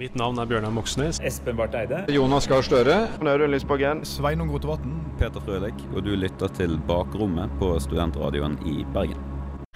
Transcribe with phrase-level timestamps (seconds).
[0.00, 1.18] Mitt navn er Bjørnar Moxnes.
[1.28, 1.98] Espen Barth Eide.
[2.08, 2.94] Jonas Gahr Støre.
[3.20, 3.98] Audun Lysbakken.
[4.08, 4.94] Sveinung Rotevatn.
[5.20, 9.20] Peter Frølik, og du lytter til Bakrommet på Studentradioen i Bergen.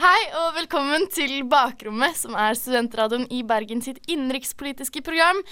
[0.01, 5.45] Hei og velkommen til Bakrommet, som er studentradioen i Bergen sitt innenrikspolitiske program.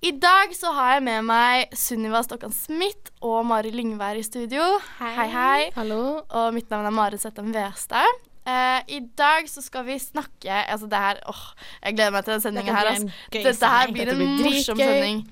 [0.00, 4.78] I dag så har jeg med meg Sunniva Stokkan Smith og Mari Lyngvær i studio.
[5.02, 5.32] Hei, hei.
[5.36, 5.72] hei.
[5.76, 6.04] Hallo.
[6.32, 8.24] Og mitt navn er Mari Settem Westad.
[8.44, 11.44] Eh, I dag så skal vi snakke Altså det her Åh,
[11.80, 12.90] jeg gleder meg til den sendinga her.
[12.90, 13.08] Altså.
[13.32, 15.22] Dette her blir en morsom sending.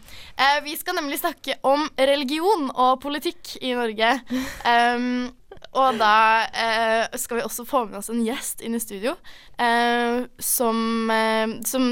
[0.41, 4.15] Uh, vi skal nemlig snakke om religion og politikk i Norge.
[4.73, 5.29] Um,
[5.73, 6.17] og da
[6.53, 9.15] eh, skal vi også få med oss en gjest inn i studio
[9.57, 11.87] eh, som, eh, som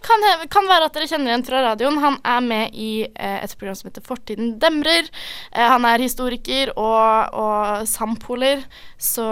[0.00, 2.00] kan, kan, være at dere kjenner igjen fra radioen.
[2.00, 5.10] Han er med i eh, et program som heter Fortiden demrer.
[5.52, 8.64] Eh, han er historiker og, og sampoler,
[8.96, 9.28] så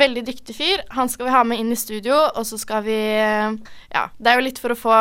[0.00, 0.84] veldig dyktig fyr.
[0.96, 3.58] Han skal vi ha med inn i studio, og så skal vi eh,
[3.92, 5.00] Ja, det er jo litt for å få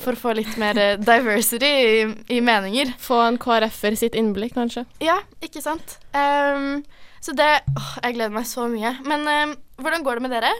[0.00, 2.94] for å få litt mer diversity i, i meninger.
[2.96, 4.86] Få en KrF-er sitt innblikk, kanskje.
[5.04, 5.98] Ja, ikke sant.
[6.16, 6.80] Um,
[7.22, 8.96] så det åh, Jeg gleder meg så mye.
[9.06, 10.52] Men um, hvordan går det med dere?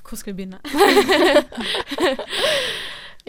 [0.00, 0.58] Hvor skal vi begynne?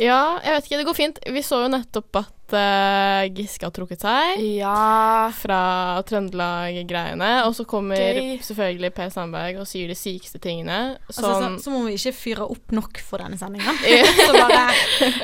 [0.08, 0.78] ja, jeg vet ikke.
[0.80, 1.20] Det går fint.
[1.36, 5.28] Vi så jo nettopp at uh, Giske har trukket seg ja.
[5.36, 5.60] fra
[6.08, 7.32] Trøndelag-greiene.
[7.50, 8.38] Og så kommer Gøy.
[8.48, 10.96] selvfølgelig Per Sandberg og sier de sykeste tingene.
[11.10, 13.76] Som altså, så, så, må vi ikke fyre opp nok for denne sendinga.
[14.28, 14.72] så bare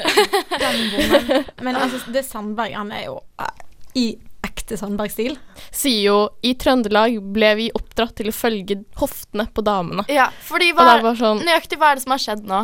[0.65, 1.47] den bommen.
[1.63, 3.55] Men altså, det Sandberg, han er jo uh,
[3.95, 4.09] i
[4.45, 5.37] ekte Sandberg-stil.
[5.69, 10.05] Sier jo i Trøndelag ble vi oppdratt til å følge hoftene på damene.
[10.11, 12.61] Ja, fordi hva, sånn, nøyaktig hva er det som har skjedd nå?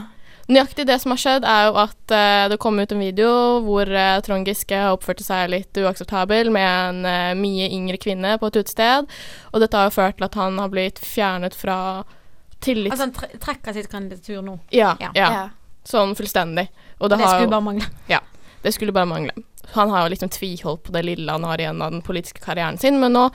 [0.47, 3.31] Nøyaktig det som har skjedd, er jo at uh, det kom ut en video
[3.65, 8.47] hvor uh, Trond Giske oppførte seg litt uakseptabel med en uh, mye yngre kvinne på
[8.47, 9.11] et utested.
[9.51, 11.79] Og dette har jo ført til at han har blitt fjernet fra
[12.63, 12.93] tillit...
[12.93, 14.55] Altså han tre trekker sitt kandidatur nå?
[14.71, 15.11] Ja, ja.
[15.19, 15.43] ja.
[15.87, 16.69] Sånn fullstendig.
[17.01, 17.91] Og det, det skulle jo, bare mangle.
[18.07, 18.23] Ja.
[18.63, 19.35] Det skulle bare mangle.
[19.75, 22.77] Han har jo liksom tviholdt på det lille han har igjen av den politiske karrieren
[22.79, 23.27] sin, men nå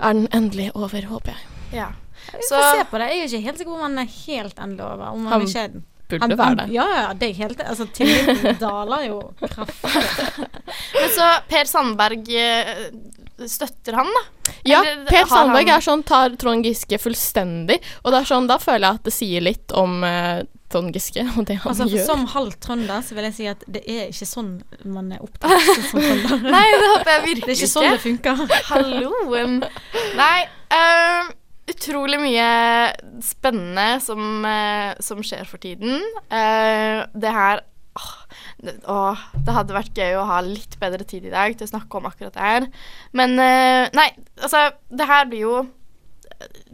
[0.00, 1.80] er den endelig over, håper jeg.
[1.82, 1.90] Ja.
[2.32, 3.08] Vi får se på det.
[3.10, 5.14] Jeg er ikke helt sikker på om han er helt endelig over.
[5.14, 5.66] Om han, han ikke
[6.10, 6.66] burde han, være det.
[6.74, 10.46] Ja, ja, det er helt Altså, tilliten daler jo kraftig.
[10.98, 12.72] men så Per Sandberg eh,
[13.48, 14.24] støtter han, da?
[14.68, 15.74] Ja, Eller, Per Sandberg han...
[15.76, 19.14] er sånn tar Trond Giske fullstendig, og det er sånn, da føler jeg at det
[19.14, 22.06] sier litt om uh, Trond Giske og det han altså, gjør.
[22.06, 24.52] Som halv trønder så vil jeg si at det er ikke sånn
[24.86, 26.46] man er opptatt som trønder.
[26.54, 27.48] Nei, det håper jeg virkelig ikke.
[27.48, 28.44] Det er ikke sånn det funker.
[28.70, 29.56] Halloen.
[30.20, 30.36] Nei,
[30.76, 31.32] uh,
[31.70, 32.46] utrolig mye
[33.24, 35.98] spennende som, uh, som, skjer for tiden.
[36.30, 37.64] Uh, det her
[37.98, 38.14] åh,
[38.62, 41.72] det, åh, det hadde vært gøy å ha litt bedre tid i dag til å
[41.74, 42.70] snakke om akkurat det her.
[43.18, 45.58] Men nei, altså, det her blir jo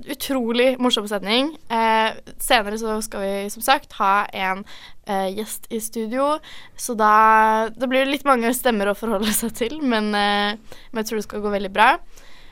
[0.06, 1.53] utrolig morsom sending.
[1.72, 4.62] Eh, senere så skal vi som sagt ha en
[5.06, 6.37] eh, gjest i studio,
[6.77, 7.12] så da,
[7.75, 11.22] det blir det litt mange stemmer å forholde seg til, men, eh, men jeg tror
[11.22, 11.91] det skal gå veldig bra.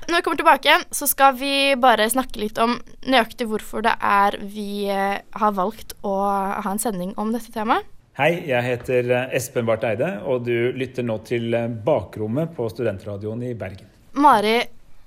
[0.04, 2.76] Når vi kommer tilbake igjen, så skal vi bare snakke litt om
[3.08, 7.88] nøyaktig hvorfor det er vi eh, har valgt å ha en sending om dette temaet.
[8.14, 12.68] Hei, jeg heter eh, Espen Barth Eide, og du lytter nå til eh, Bakrommet på
[12.70, 13.88] Studentradioen i Bergen.
[14.20, 14.58] Mari,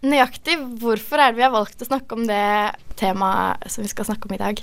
[0.06, 4.10] nøyaktig hvorfor er det vi har valgt å snakke om det temaet som vi skal
[4.10, 4.62] snakke om i dag?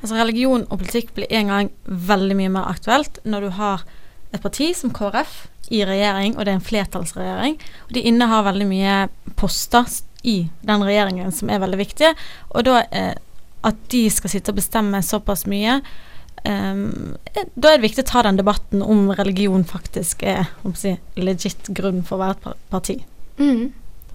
[0.00, 3.84] Altså Religion og politikk blir en gang veldig mye mer aktuelt når du har
[4.34, 7.54] et parti som KrF i regjering, og det er en flertallsregjering.
[7.86, 8.96] Og de innehar veldig mye
[9.40, 9.88] poster
[10.26, 12.10] i den regjeringen som er veldig viktige.
[12.52, 13.14] Og da eh,
[13.64, 15.80] at de skal sitte og bestemme såpass mye
[16.44, 20.90] Um, da er det viktig å ta den debatten om religion faktisk er om si,
[21.16, 22.98] legit grunn for hvert parti.
[23.38, 23.70] Mm.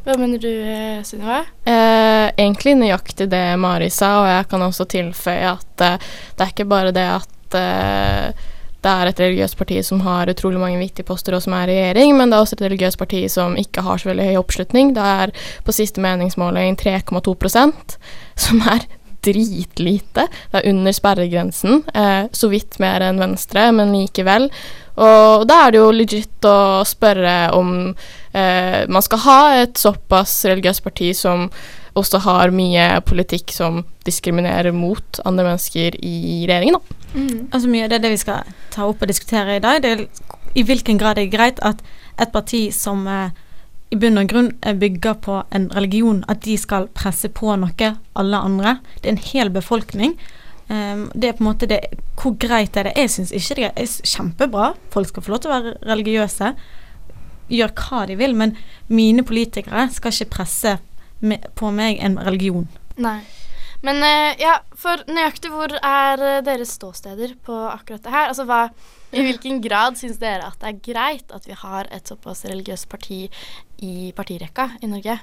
[0.09, 1.43] Hva mener du, eh, Sunniva?
[1.69, 6.53] Eh, egentlig nøyaktig det Mari sa, og jeg kan også tilføye at eh, det er
[6.55, 8.47] ikke bare det at eh,
[8.81, 12.15] det er et religiøst parti som har utrolig mange viktige poster og som er regjering,
[12.17, 14.95] men det er også et religiøst parti som ikke har så veldig høy oppslutning.
[14.97, 15.33] Det er
[15.67, 17.97] på siste meningsmåling 3,2%
[18.47, 18.87] som er
[19.21, 20.25] dritlite.
[20.25, 24.49] Det er under sperregrensen, eh, så vidt mer enn Venstre, men likevel.
[24.97, 27.93] Og da er det jo legit å spørre om
[28.33, 31.49] eh, man skal ha et såpass religiøst parti som
[31.99, 36.97] også har mye politikk som diskriminerer mot andre mennesker i regjeringen, da.
[37.13, 37.49] Mm.
[37.51, 39.81] Altså mye, Det er det vi skal ta opp og diskutere i dag.
[39.83, 40.07] Det er
[40.55, 41.81] I hvilken grad det er greit at
[42.19, 43.29] et parti som eh,
[43.89, 48.37] i bunn og grunn bygger på en religion, at de skal presse på noe alle
[48.37, 48.77] andre.
[49.01, 50.17] Det er en hel befolkning
[50.69, 51.79] Um, det er på en måte det
[52.13, 52.91] Hvor greit er det?
[52.97, 54.73] Jeg syns ikke det er kjempebra.
[54.93, 56.51] Folk skal få lov til å være religiøse.
[57.49, 58.35] Gjør hva de vil.
[58.37, 58.55] Men
[58.87, 60.77] mine politikere skal ikke presse
[61.59, 62.69] på meg en religion.
[62.99, 63.19] Nei.
[63.85, 68.31] Men uh, ja, for nøyaktig hvor er uh, deres ståsteder på akkurat det her?
[68.31, 68.65] Altså hva
[69.15, 72.89] I hvilken grad syns dere at det er greit at vi har et såpass religiøst
[72.91, 73.21] parti
[73.85, 75.15] i partirekka i Norge?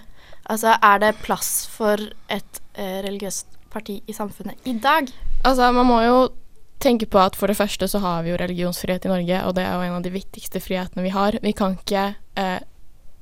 [0.48, 2.00] Altså er det plass for
[2.32, 5.10] et eh, religiøst parti i samfunnet i dag?
[5.44, 6.18] Altså man må jo
[6.86, 9.66] tenke på at for det første så har vi jo religionsfrihet i Norge, og det
[9.66, 11.38] er jo en av de viktigste frihetene vi har.
[11.42, 12.08] Vi kan ikke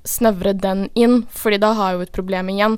[0.04, 2.76] snevre den inn, fordi da har vi jo et problem igjen.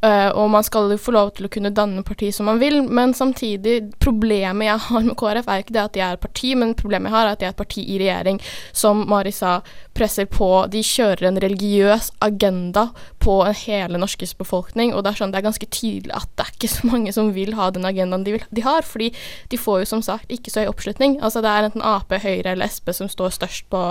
[0.00, 2.78] Uh, og man skal jo få lov til å kunne danne parti som man vil,
[2.88, 6.72] men samtidig Problemet jeg har med KrF, er ikke det at de er parti, men
[6.78, 8.38] problemet jeg har, er at de er et parti i regjering
[8.72, 9.58] som Mari sa,
[9.96, 12.86] presser på De kjører en religiøs agenda
[13.20, 13.34] på
[13.66, 16.70] hele norskes befolkning, og det er sånn det er ganske tydelig at det er ikke
[16.72, 19.10] så mange som vil ha den agendaen de, vil, de har, fordi
[19.52, 21.18] de får jo som sagt ikke så høy oppslutning.
[21.20, 23.82] Altså det er enten Ap, Høyre eller Sp som står størst på,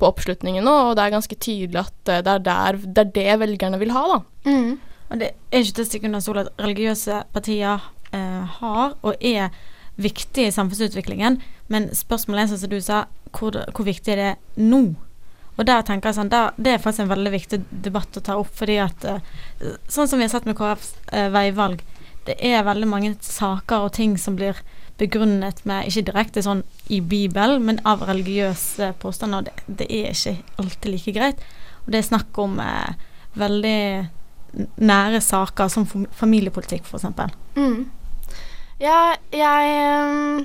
[0.00, 3.14] på oppslutningen nå, og det er ganske tydelig at eh, det er, der, det, er
[3.20, 4.50] det velgerne vil ha, da.
[4.50, 4.74] Mm.
[5.14, 9.20] Og det er ikke til å stikke under stol at religiøse partier eh, har og
[9.22, 9.54] er
[9.94, 11.36] viktige i samfunnsutviklingen,
[11.70, 14.80] men spørsmålet er som du sa, hvor, hvor, viktig er det nå?
[15.54, 18.34] Og der tenker jeg sånn, der, Det er faktisk en veldig viktig debatt å ta
[18.40, 19.20] opp, fordi at eh,
[19.86, 21.84] Sånn som vi har sett med KrFs eh, veivalg,
[22.26, 24.58] det er veldig mange saker og ting som blir
[24.98, 29.46] begrunnet med, ikke direkte sånn i Bibelen, men av religiøse påstander.
[29.46, 31.48] Det, det er ikke alltid like greit.
[31.84, 33.80] Og det er snakk om eh, veldig
[34.76, 37.06] nære saker, som familiepolitikk f.eks.
[37.56, 37.84] Mm.
[38.82, 39.74] Ja, jeg
[40.04, 40.44] um,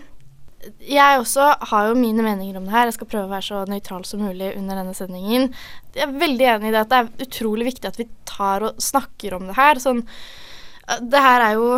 [0.83, 2.89] jeg også har jo mine meninger om det her.
[2.89, 5.47] Jeg skal prøve å være så nøytral som mulig under denne sendingen.
[5.95, 8.83] Jeg er veldig enig i det at det er utrolig viktig at vi tar og
[8.83, 9.79] snakker om det her.
[9.79, 10.03] Sånn
[11.05, 11.69] Det her er jo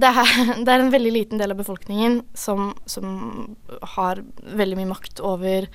[0.00, 0.30] det er,
[0.64, 3.56] det er en veldig liten del av befolkningen som, som
[3.96, 5.68] har veldig mye makt over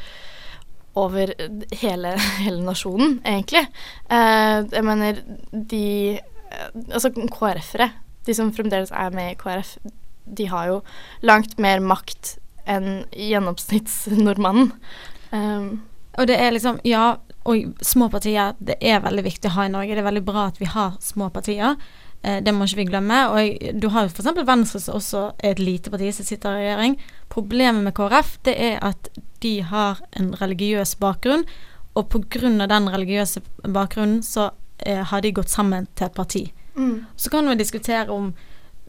[0.95, 1.33] over
[1.81, 2.15] hele,
[2.45, 3.65] hele nasjonen, egentlig.
[4.09, 5.21] Eh, jeg mener,
[5.51, 6.19] de
[6.93, 7.89] Altså KrF-ere,
[8.23, 9.73] de som fremdeles er med i KrF,
[10.37, 10.77] de har jo
[11.25, 12.37] langt mer makt
[12.69, 14.71] enn gjennomsnittsnordmannen.
[15.33, 15.67] Um,
[16.15, 19.73] og det er liksom Ja, og små partier, det er veldig viktig å ha i
[19.73, 19.93] Norge.
[19.93, 21.75] Det er veldig bra at vi har små partier.
[22.25, 23.19] Eh, det må ikke vi glemme.
[23.29, 24.31] Og du har jo f.eks.
[24.47, 26.97] Venstre som også er et lite parti som sitter i regjering.
[27.29, 29.11] Problemet med KrF det er at
[29.45, 31.45] de har en religiøs bakgrunn,
[31.95, 32.49] og pga.
[32.67, 34.49] den religiøse bakgrunnen så
[34.79, 36.43] eh, har de gått sammen til et parti.
[36.75, 37.05] Mm.
[37.15, 38.33] Så kan vi diskutere om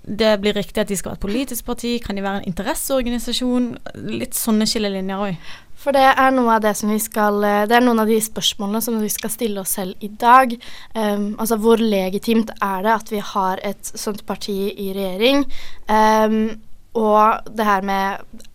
[0.06, 3.72] det blir riktig at de skal være et politisk parti, kan de være en interesseorganisasjon?
[4.06, 5.54] Litt sånne skillelinjer òg.
[5.76, 8.16] For det er noe av det som vi skal eh, Det er noen av de
[8.22, 10.54] spørsmålene som vi skal stille oss selv i dag.
[10.94, 15.44] Um, altså hvor legitimt er det at vi har et sånt parti i regjering?
[15.90, 16.56] Um,
[16.96, 18.46] og det her med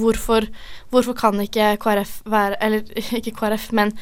[0.00, 0.48] hvorfor,
[0.90, 2.82] hvorfor kan ikke KrF være Eller
[3.18, 3.96] ikke KrF, men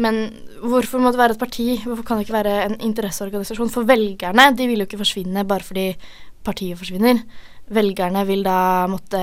[0.00, 0.30] men
[0.64, 1.66] hvorfor må det være et parti?
[1.84, 3.68] Hvorfor kan det ikke være en interesseorganisasjon?
[3.68, 5.90] For velgerne de vil jo ikke forsvinne bare fordi
[6.44, 7.20] partiet forsvinner.
[7.68, 9.20] Velgerne vil da måtte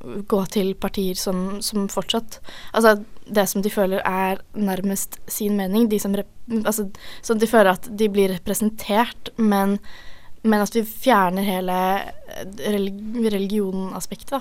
[0.00, 2.38] gå til partier som, som, fortsatt
[2.72, 2.94] Altså
[3.26, 5.90] det som de føler er nærmest sin mening.
[5.90, 6.14] De som,
[6.64, 6.88] altså,
[7.22, 9.78] som de føler at de blir representert, men
[10.42, 12.70] men at vi fjerner hele eh,
[13.30, 14.40] religionaspektet, da.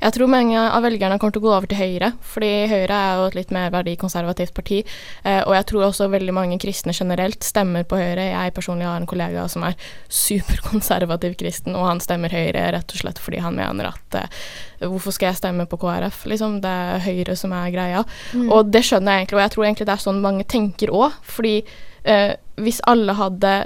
[0.00, 3.18] Jeg tror mange av velgerne kommer til å gå over til Høyre, fordi Høyre er
[3.18, 4.78] jo et litt mer verdikonservativt parti.
[5.26, 8.30] Eh, og jeg tror også veldig mange kristne generelt stemmer på Høyre.
[8.30, 9.76] Jeg personlig har en kollega som er
[10.08, 14.42] superkonservativ kristen, og han stemmer Høyre rett og slett fordi han mener at eh,
[14.88, 16.24] hvorfor skal jeg stemme på KrF?
[16.30, 18.04] Liksom, det er Høyre som er greia.
[18.32, 18.48] Mm.
[18.48, 21.20] Og det skjønner jeg egentlig, og jeg tror egentlig det er sånn mange tenker òg,
[21.28, 21.58] fordi
[22.08, 23.56] eh, hvis alle hadde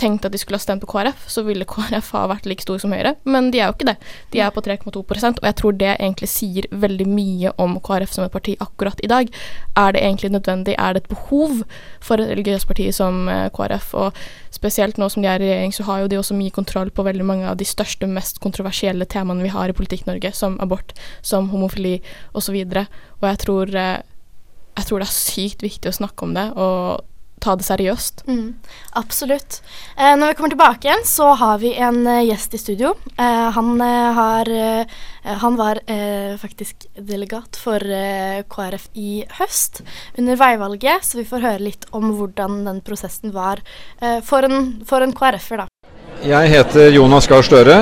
[0.00, 2.80] tenkt at de skulle ha stemt på KrF, så ville KrF ha vært like stor
[2.82, 3.96] som Høyre, men de er jo ikke det.
[4.32, 8.24] De er på 3,2% og jeg tror det egentlig sier veldig mye om KrF som
[8.24, 9.30] et parti akkurat i dag.
[9.78, 11.62] Er det egentlig nødvendig, er det et behov
[12.00, 13.92] for et religiøst parti som eh, KrF?
[14.00, 14.22] Og
[14.54, 17.04] spesielt nå som de er i regjering, så har jo de også mye kontroll på
[17.06, 21.50] veldig mange av de største, mest kontroversielle temaene vi har i Politikk-Norge, som abort, som
[21.52, 21.98] homofili
[22.32, 22.56] osv.
[22.56, 22.86] Og, så
[23.20, 24.00] og jeg tror, eh,
[24.80, 26.50] jeg tror det er sykt viktig å snakke om det.
[26.56, 27.06] og
[27.40, 28.24] ta det seriøst.
[28.28, 28.54] Mm,
[29.00, 29.60] absolutt.
[29.96, 32.92] Eh, når vi kommer tilbake igjen, så har vi en eh, gjest i studio.
[33.16, 35.00] Eh, han, eh, har, eh,
[35.44, 39.82] han var eh, faktisk delegat for KrF i høst
[40.18, 43.60] under veivalget, så vi får høre litt om hvordan den prosessen var
[44.24, 45.66] for en, for en KrF-er, da.
[46.24, 47.76] Jeg heter Jonas Gahr Støre,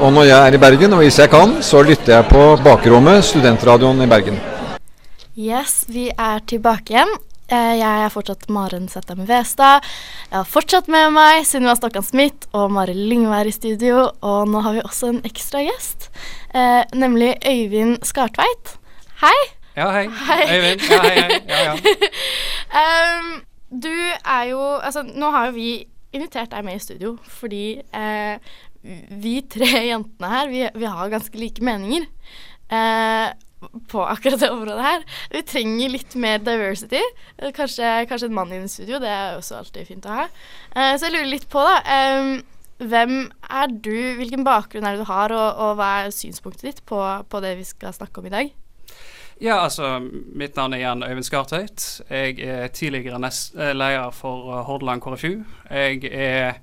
[0.00, 3.24] og når jeg er i Bergen, og hvis jeg kan, så lytter jeg på Bakrommet,
[3.24, 4.40] studentradioen i Bergen.
[5.36, 7.16] Yes, vi er tilbake igjen.
[7.46, 9.84] Eh, jeg er fortsatt Maren Settem Westad.
[10.32, 14.08] Jeg har fortsatt med meg Sunniva Stokkan Smith og Mari Lyngvær i studio.
[14.26, 16.08] Og nå har vi også en ekstra gjest,
[16.50, 18.74] eh, nemlig Øyvind Skartveit.
[19.22, 19.36] Hei.
[19.76, 20.08] Ja, hei.
[20.08, 20.40] hei.
[20.56, 20.88] Øyvind.
[20.90, 21.40] Ja, hei, hei.
[21.46, 21.76] Ja, ja.
[22.82, 23.30] um,
[23.70, 25.86] du er jo Altså, nå har jo vi
[26.16, 28.38] invitert deg med i studio fordi eh,
[29.22, 32.06] vi tre jentene her, vi, vi har ganske like meninger.
[32.70, 33.30] Eh,
[33.90, 35.06] på akkurat det området her.
[35.32, 37.00] Vi trenger litt mer diversity.
[37.38, 40.28] Eh, kanskje, kanskje en mann i en studio, det er også alltid fint å ha.
[40.74, 41.80] Eh, så jeg lurer litt på, da.
[41.96, 42.30] Eh,
[42.86, 43.16] hvem
[43.48, 47.00] er du, hvilken bakgrunn er det du har, og, og hva er synspunktet ditt på,
[47.30, 48.54] på, det vi skal snakke om i dag?
[49.40, 51.86] Ja, altså, Mitt navn er Jan Øyvind Skartveit.
[52.08, 55.42] Jeg er tidligere nest, leder for Hordaland KrFU.
[55.68, 56.60] Jeg er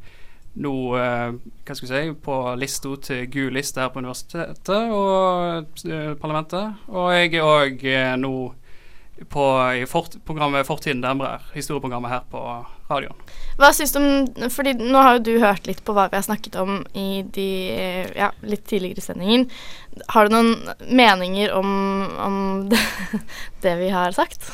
[0.54, 1.30] nå eh,
[1.66, 6.84] hva skal vi si, på lista til gul liste her på universitetet og eh, parlamentet.
[6.92, 8.34] Og jeg er òg eh, nå
[9.30, 9.44] på,
[9.78, 12.42] i fort, programmet Fortiden demrer, historieprogrammet her på
[12.90, 13.18] radioen.
[13.62, 16.26] Hva syns du om fordi nå har jo du hørt litt på hva vi har
[16.26, 17.50] snakket om i de
[18.18, 19.48] ja, litt tidligere sendingen.
[20.14, 20.56] Har du noen
[20.90, 21.70] meninger om,
[22.20, 22.40] om
[22.74, 22.82] det,
[23.66, 24.50] det vi har sagt?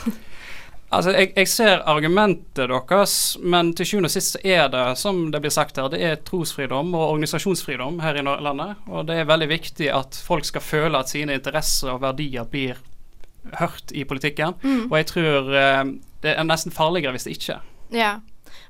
[0.90, 5.28] Altså, jeg, jeg, ser argumentet deres, men til sjuende og sist så er det, som
[5.30, 8.82] det blir sagt her, det er trosfridom og organisasjonsfridom her i landet.
[8.90, 12.82] Og det er veldig viktig at folk skal føle at sine interesser og verdier blir
[13.60, 14.58] hørt i politikken.
[14.64, 14.88] Mm.
[14.90, 15.86] Og jeg tror eh,
[16.26, 17.60] det er nesten farligere hvis det ikke.
[17.94, 18.18] Ja.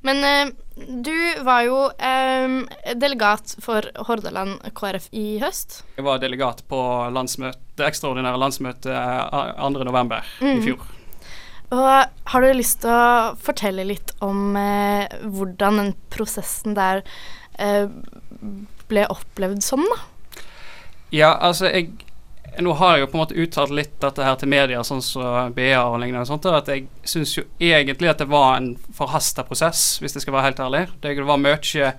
[0.04, 1.16] Men eh, du
[1.48, 5.82] var jo eh, delegat for Hordaland KrF i høst.
[5.96, 6.84] Jeg var delegat på
[7.16, 10.24] landsmøte, det ekstraordinære landsmøtet 2.11.
[10.44, 10.56] Mm.
[10.56, 10.88] i fjor.
[11.70, 17.04] Og har du lyst til å fortelle litt om eh, hvordan den prosessen der
[17.62, 17.86] eh,
[18.90, 20.00] ble opplevd som, da?
[21.14, 21.92] Ja, altså jeg
[22.60, 25.22] Nå har jeg jo på en måte uttalt litt dette her til media, sånn som
[25.22, 29.46] så BA og lignende, sånt, at jeg syns jo egentlig at det var en forhasta
[29.48, 30.82] prosess, hvis jeg skal være helt ærlig.
[31.00, 31.92] Det var mye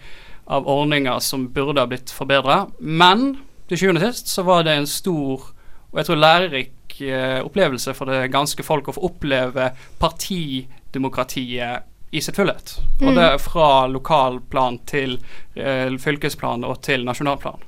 [0.50, 2.58] av ordninger som burde ha blitt forbedra.
[2.82, 3.38] Men
[3.70, 5.48] til sjuende og sist så var det en stor
[5.90, 12.20] og jeg tror lærerik Eh, opplevelse for det ganske folk å få oppleve partidemokratiet i
[12.20, 12.76] sitt fullhet.
[13.00, 13.08] Mm.
[13.08, 15.18] Og det er fra lokalplan til
[15.54, 17.62] eh, fylkesplan og til nasjonalplan.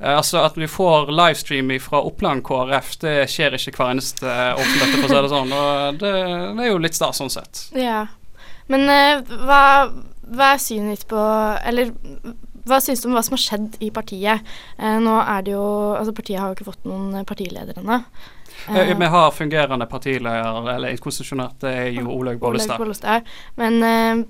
[0.00, 4.94] Eh, altså At vi får livestream fra Oppland KrF, det skjer ikke hver eneste årsmøte,
[4.94, 5.56] for å si det sånn.
[5.56, 7.66] Og det, det, er jo litt stas sånn sett.
[7.76, 8.04] Ja.
[8.70, 9.64] Men eh, hva,
[10.30, 11.18] hva er synet ditt på
[11.66, 11.90] Eller
[12.70, 14.52] hva syns du om hva som har skjedd i partiet?
[14.78, 15.64] Eh, nå er det jo
[15.96, 18.00] Altså Partiet har jo ikke fått noen partileder ennå.
[18.68, 22.78] Uh, vi har fungerende partileder, eller konstitusjonert, det er jo Olaug Bollestad.
[22.78, 23.28] Bollestad.
[23.56, 24.24] Men uh,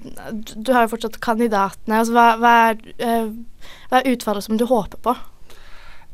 [0.55, 1.99] du har jo fortsatt kandidatene.
[1.99, 5.17] Altså, hva, hva, er, uh, hva, er, utfallet som du håper på?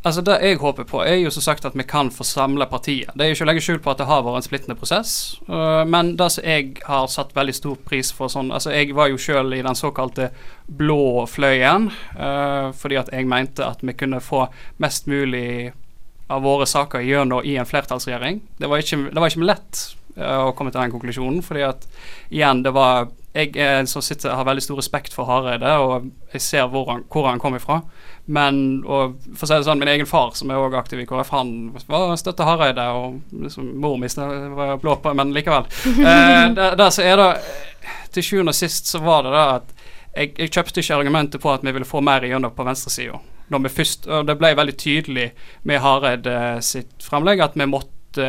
[0.07, 3.11] Altså Det jeg håper på, er jo som sagt at vi kan få samla partiet.
[3.15, 5.41] Det er jo ikke å legge skjul på at det har vært en splittende prosess.
[5.87, 9.19] men det som jeg har satt veldig stor pris for sånn Altså Jeg var jo
[9.19, 10.31] sjøl i den såkalte
[10.67, 11.91] blå fløyen,
[12.73, 14.47] fordi at jeg mente at vi kunne få
[14.79, 15.73] mest mulig
[16.29, 18.41] av våre saker gjennom i en flertallsregjering.
[18.59, 19.83] Det var ikke, det var ikke lett
[20.19, 21.87] uh, å komme til den konklusjonen, fordi at
[22.31, 23.53] igjen, det var Jeg
[23.85, 27.37] som sitter, har veldig stor respekt for Hareide, og jeg ser hvor han, hvor han
[27.39, 27.83] kom ifra.
[28.27, 31.07] Men og for å si det sånn, min egen far, som er også aktiv i
[31.07, 31.53] KrF, han
[31.87, 34.11] var støtte Hareide, og liksom, mor mi
[34.57, 35.69] var blå på, men likevel.
[36.07, 37.29] Eh, der, der så er det
[38.15, 39.73] Til sjuende og sist så var det da at
[40.17, 43.19] jeg, jeg kjøpte ikke argumentet på at vi ville få mer igjennom på venstresida
[43.51, 45.27] Det ble veldig tydelig
[45.69, 48.29] med Hareide sitt framlegg at vi måtte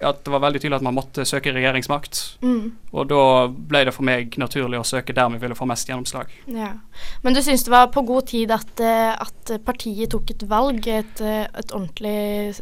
[0.00, 2.20] at det var veldig tydelig at man måtte søke regjeringsmakt.
[2.44, 2.70] Mm.
[2.94, 6.30] Og da ble det for meg naturlig å søke der vi ville få mest gjennomslag.
[6.54, 6.70] Ja.
[7.24, 10.86] Men du syns det var på god tid at, eh, at partiet tok et valg,
[10.86, 12.54] et, eh, et ordentlig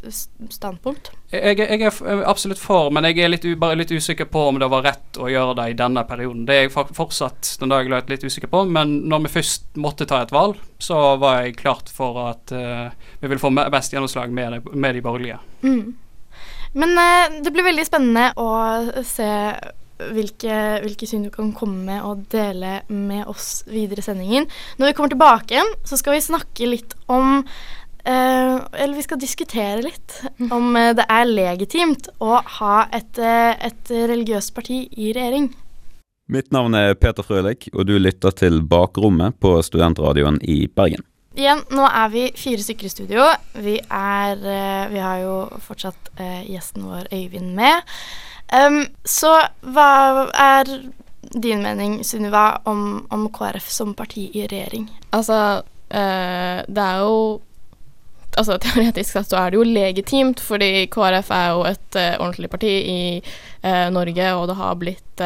[0.53, 1.13] standpunkt?
[1.31, 4.71] Jeg, jeg, er absolutt for, men jeg er litt, bare litt usikker på om det
[4.71, 6.47] var rett å gjøre det i denne perioden.
[6.49, 10.09] Det er jeg fortsatt den dag jeg litt usikker på, men når vi først måtte
[10.09, 14.33] ta et valg, så var jeg klart for at uh, vi ville få best gjennomslag
[14.33, 15.39] med, med de borgerlige.
[15.65, 15.95] Mm.
[16.77, 18.51] Men uh, det blir veldig spennende å
[19.07, 19.31] se
[19.97, 24.49] hvilke, hvilke, syn du kan komme med og dele med oss videre i sendingen.
[24.77, 29.23] Når vi kommer tilbake igjen, så skal vi snakke litt om uh, Eller vi skal
[29.23, 30.19] diskutere litt
[30.51, 35.49] om uh, det er legitimt å ha et, et religiøst parti i regjering.
[36.29, 41.07] Mitt navn er Peter Frølik, og du lytter til Bakrommet på studentradioen i Bergen.
[41.37, 43.25] Igjen, nå er vi fire stykker i studio.
[43.61, 47.85] Vi er uh, Vi har jo fortsatt uh, gjesten vår Øyvind med.
[48.49, 49.91] Um, så hva
[50.33, 50.71] er
[51.35, 54.87] din mening, Sunniva, om, om, KrF som parti i regjering?
[55.13, 55.61] Altså,
[55.93, 57.19] uh, det er jo
[58.37, 62.69] Altså Teoretisk sett så er det jo legitimt, fordi KrF er jo et ordentlig parti
[62.69, 62.99] i
[63.95, 65.23] Norge, og det har blitt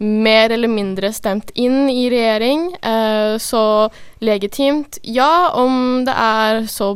[0.00, 2.70] mer eller mindre stemt inn i regjering.
[2.84, 3.90] Uh, så
[4.20, 5.50] legitimt, ja.
[5.54, 6.92] Om det er så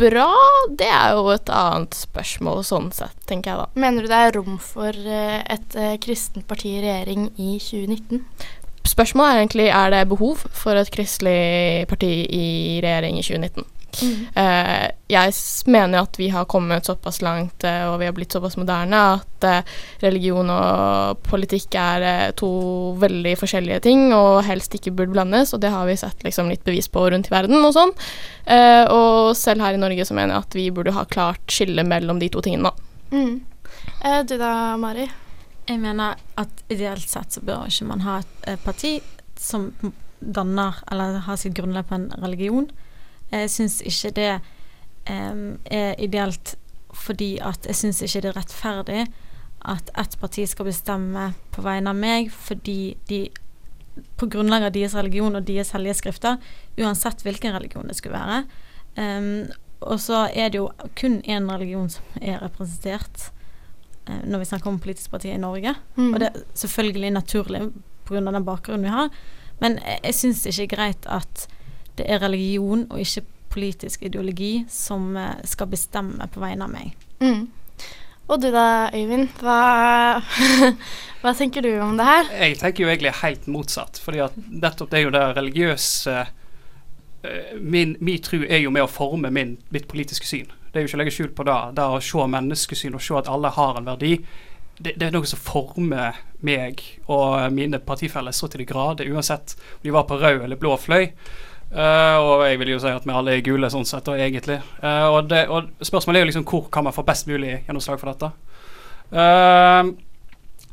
[0.00, 0.30] bra,
[0.78, 3.66] det er jo et annet spørsmål sånn sett, tenker jeg da.
[3.80, 8.24] Mener du det er rom for uh, et kristent parti i regjering i 2019?
[8.90, 13.64] spørsmålet er egentlig er det behov for et kristelig parti i regjering i 2019.
[14.02, 14.26] Mm.
[14.36, 15.34] Uh, jeg
[15.66, 19.46] mener at vi har kommet såpass langt uh, og vi har blitt såpass moderne at
[19.46, 19.72] uh,
[20.04, 22.50] religion og politikk er to
[23.00, 26.64] veldig forskjellige ting og helst ikke burde blandes, og det har vi sett liksom, litt
[26.66, 27.94] bevis på rundt i verden og sånn.
[28.90, 32.20] og selv her i Norge så mener jeg at vi burde ha klart skille mellom
[32.20, 32.72] de to tingene.
[33.10, 33.40] Mm.
[34.26, 35.08] du da, Mari?
[35.68, 38.98] Jeg mener at ideelt sett så bør ikke man ha et parti
[39.40, 39.70] som
[40.20, 42.70] danner eller har sitt grunnlag på en religion.
[43.30, 44.30] Jeg syns ikke det
[45.10, 46.56] um, er ideelt
[46.94, 49.02] fordi at jeg syns ikke det er rettferdig
[49.70, 53.26] at ett parti skal bestemme på vegne av meg fordi de
[54.16, 56.38] på grunnlag av deres religion og deres hellige skrifter,
[56.80, 58.38] uansett hvilken religion det skulle være.
[58.96, 63.30] Um, og så er det jo kun én religion som er representert
[64.08, 65.74] uh, når vi snakker om politiske partier i Norge.
[65.96, 66.12] Mm.
[66.14, 67.62] Og det er selvfølgelig naturlig
[68.08, 68.20] pga.
[68.30, 69.10] den bakgrunnen vi har.
[69.60, 71.48] Men jeg, jeg syns det ikke er greit at
[72.00, 76.94] det er religion og ikke politisk ideologi som uh, skal bestemme på vegne av meg.
[77.20, 77.48] Mm.
[78.30, 79.32] Og du da, Øyvind.
[79.42, 80.20] Hva,
[81.22, 82.28] hva, tenker du om det her?
[82.44, 83.98] Jeg tenker jo egentlig helt motsatt.
[83.98, 86.36] fordi at nettopp det er jo det religiøse uh,
[87.60, 90.54] Min, min tro er jo med å forme min, mitt politiske syn.
[90.70, 91.58] Det er jo ikke å legge skjul på det.
[91.76, 94.14] Det å se menneskesyn og se at alle har en verdi.
[94.78, 96.16] Det, det, er noe som former
[96.46, 96.80] meg
[97.10, 100.78] og mine partifeller så til de grader, uansett om de var på rød eller blå
[100.80, 101.10] fløy.
[101.70, 104.58] Uh, og jeg vil jo si at vi alle er gule sånn sett, og egentlig.
[104.82, 108.00] Uh, og, det, og, spørsmålet er jo liksom hvor kan man få best mulig gjennomslag
[108.00, 108.32] for dette.
[109.14, 109.92] Uh,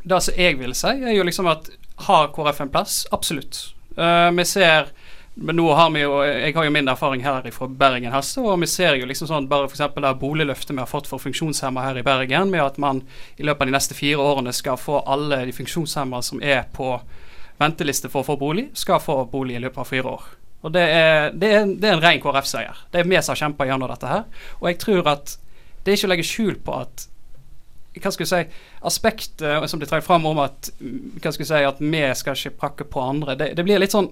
[0.08, 1.70] det som jeg vil si, er jo liksom at
[2.08, 3.04] har KrF en plass?
[3.12, 3.74] Absolutt.
[3.98, 4.92] vi ser
[5.40, 8.58] men nå har vi jo, jeg har jo min erfaring her fra Bergen heste, og
[8.62, 9.84] vi ser jo liksom sånn bare f.eks.
[9.94, 13.04] det boligløftet vi har fått for funksjonshemma her i Bergen, med at man
[13.38, 16.96] i løpet av de neste fire årene skal få alle de funksjonshemma som er på
[17.62, 20.26] venteliste for å få bolig, skal få bolig i løpet av fire år.
[20.66, 22.80] Og Det er, det er, det er en ren KrF-seier.
[22.92, 24.26] Det er vi som har kjempa gjennom dette her.
[24.60, 25.38] Og jeg tror at
[25.84, 27.06] det er ikke å legge skjul på at
[27.98, 31.62] hva skal jeg si, aspektet som blir trukket fram om at hva skal jeg si,
[31.70, 34.12] at vi skal ikke prakke på andre, det, det blir litt sånn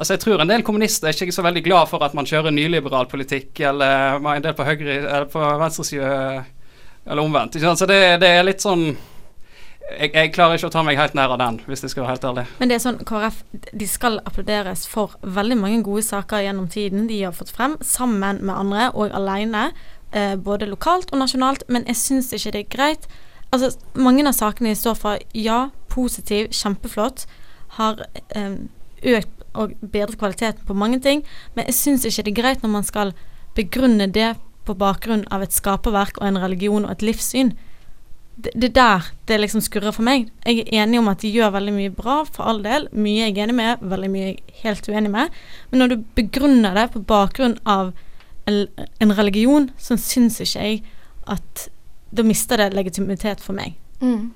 [0.00, 2.54] Altså Jeg tror en del kommunister er ikke så veldig glad for at man kjører
[2.54, 6.12] nyliberal politikk, eller en del på høyre eller på venstresida,
[7.04, 7.58] eller omvendt.
[7.60, 8.86] Så det, det, er litt sånn
[9.98, 12.14] jeg, jeg, klarer ikke å ta meg helt nær av den, hvis jeg skal være
[12.14, 12.44] helt ærlig.
[12.60, 17.08] Men det er sånn, KrF de skal applauderes for veldig mange gode saker gjennom tiden
[17.10, 19.70] de har fått frem, sammen med andre og alene.
[20.12, 21.66] Eh, både lokalt og nasjonalt.
[21.68, 23.10] Men jeg syns ikke det er greit.
[23.50, 27.26] Altså, mange av sakene de står for, ja, positiv, kjempeflott,
[27.78, 28.04] har
[28.36, 28.56] eh,
[29.16, 31.24] økt og bedre kvaliteten på mange ting,
[31.56, 33.12] men jeg syns ikke det er greit når man skal
[33.56, 37.54] begrunne det på bakgrunn av et skaperverk og en religion og et livssyn.
[38.36, 40.28] Det, det der det liksom skurrer for meg.
[40.46, 42.86] Jeg er enig om at de gjør veldig mye bra, for all del.
[42.92, 45.34] Mye jeg er enig med, veldig mye jeg er helt uenig med.
[45.70, 47.92] Men når du begrunner det på bakgrunn av
[48.48, 50.82] en, religion, så syns ikke jeg
[51.30, 51.68] at
[52.10, 53.76] Da mister det legitimitet for meg.
[54.00, 54.30] Mm.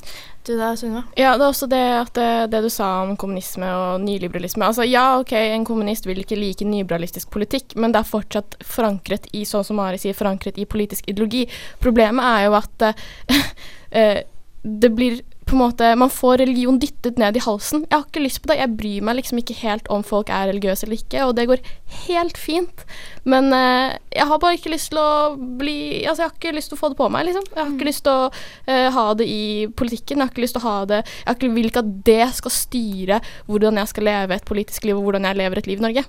[0.45, 1.07] Du da, Sunniva?
[1.17, 4.67] Ja, det er også det at det, det, du sa om kommunisme og nyliberalisme.
[4.67, 9.31] Altså ja, ok, en kommunist vil ikke like nyliberalistisk politikk, men det er fortsatt forankret
[9.33, 11.47] i, sånn som Mari sier, forankret i politisk ideologi.
[11.81, 14.21] Problemet er jo at uh,
[14.85, 17.85] det blir på en måte Man får religion dyttet ned i halsen.
[17.89, 18.59] Jeg har ikke lyst på det.
[18.61, 21.63] Jeg bryr meg liksom ikke helt om folk er religiøse eller ikke, og det går
[22.07, 22.85] helt fint.
[23.29, 26.73] Men uh, jeg har bare ikke lyst til å bli Altså, jeg har ikke lyst
[26.73, 27.47] til å få det på meg, liksom.
[27.53, 27.91] Jeg har ikke mm.
[27.91, 29.45] lyst til å uh, ha det i
[29.77, 30.19] politikken.
[30.19, 32.55] Jeg har ikke lyst til å ha det Jeg ikke, vil ikke at det skal
[32.55, 35.89] styre hvordan jeg skal leve et politisk liv, og hvordan jeg lever et liv i
[35.89, 36.07] Norge.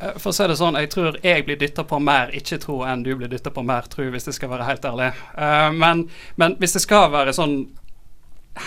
[0.00, 3.04] Eh, for å si det sånn, jeg tror jeg blir dytta på mer ikke-tro enn
[3.06, 5.10] du blir dytta på mer tro, hvis jeg skal være helt ærlig.
[5.38, 6.06] Uh, men,
[6.40, 7.62] men, hvis det skal være sånn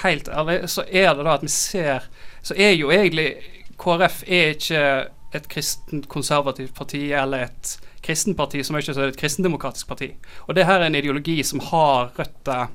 [0.04, 2.00] helt ærlig, så er det da at vi ser
[2.42, 3.36] Så er jo egentlig
[3.80, 9.08] KrF er ikke et kristent konservativt parti eller et kristent parti som er ikke så
[9.10, 10.14] et kristendemokratisk parti.
[10.48, 12.72] Og det her er en ideologi som har røtter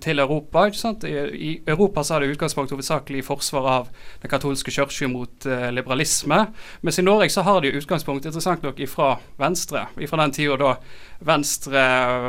[0.00, 0.66] til Europa.
[0.66, 1.04] ikke sant?
[1.04, 3.88] I, Europa så er det utgangspunkt hovedsakelig i forsvar av
[4.22, 6.42] den katolske kirke mot eh, liberalisme.
[6.82, 9.86] Mens i Norge så har de utgangspunkt interessant nok ifra Venstre.
[10.00, 10.74] Ifra den tida da
[11.24, 11.86] Venstre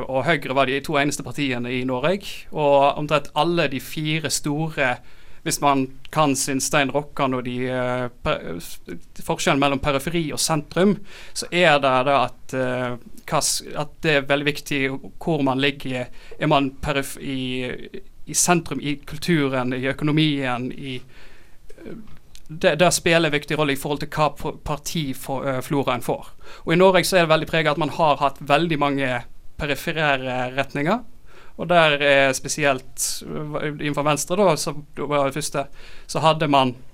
[0.07, 2.47] og Høyre var de to eneste partiene i Norge.
[2.51, 4.95] Og omtrent alle de fire store
[5.47, 8.09] hvis man kan sin Stein Rokkan og de uh,
[9.23, 10.97] forskjellen mellom periferi og sentrum,
[11.31, 12.97] så er det da at, uh,
[13.33, 14.81] at det er veldig viktig
[15.23, 16.07] hvor man ligger.
[16.39, 16.71] Er man
[17.19, 17.71] i,
[18.25, 21.01] i, sentrum i kulturen, i økonomien, i
[21.85, 21.97] uh,
[22.47, 26.29] det, det, spiller en viktig rolle i forhold til hva parti floraen får.
[26.63, 29.09] Og I Norge så er det veldig preget at man har hatt veldig mange
[29.59, 31.01] periferere retninger.
[31.57, 35.65] Og der er spesielt innenfor Venstre, da, så, det første,
[36.07, 36.86] så hadde man Uh,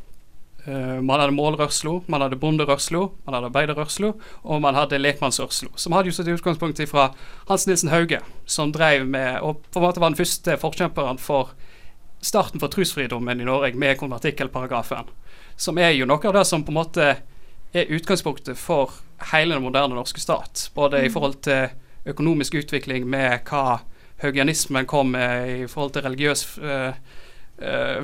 [0.66, 4.14] man hadde målrørslo, man hadde bonderørslo, man hadde arbeiderrørslo,
[4.48, 5.74] og man hadde lekmannsrørslo.
[5.76, 7.10] Som hadde jo sitt utgangspunkt fra
[7.50, 11.52] Hans Nilsen Hauge, som drev med og på en måte var den første forkjemperen for
[12.24, 15.12] starten for trosfridommen i Norge med konvertikkelparagrafen.
[15.56, 17.10] Som er jo noe av det som på en måte
[17.74, 18.94] er utgangspunktet for
[19.34, 20.70] hele den moderne norske stat.
[20.76, 21.14] Både i mm.
[21.14, 21.74] forhold til
[22.06, 23.82] økonomisk utvikling med hva
[24.24, 26.96] haugianismen kom med i forhold til religiøs eh,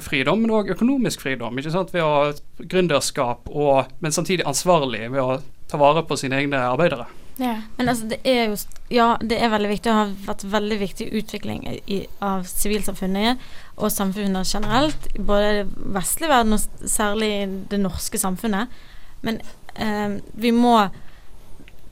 [0.04, 1.58] fridom, men òg økonomisk fridom.
[1.60, 1.94] ikke sant?
[1.96, 7.08] Ved å gründerskap, og, men samtidig ansvarlig ved å ta vare på sine egne arbeidere.
[7.40, 7.62] Ja.
[7.78, 8.58] Men altså, det er jo
[8.90, 9.86] Ja, det er veldig viktig.
[9.86, 13.38] Det har vært veldig viktig utvikling i, av sivilsamfunnet
[13.78, 15.08] og samfunnet generelt.
[15.16, 17.32] Både vestlig verden og særlig
[17.70, 18.74] det norske samfunnet.
[19.22, 19.38] Men
[19.76, 20.74] eh, vi må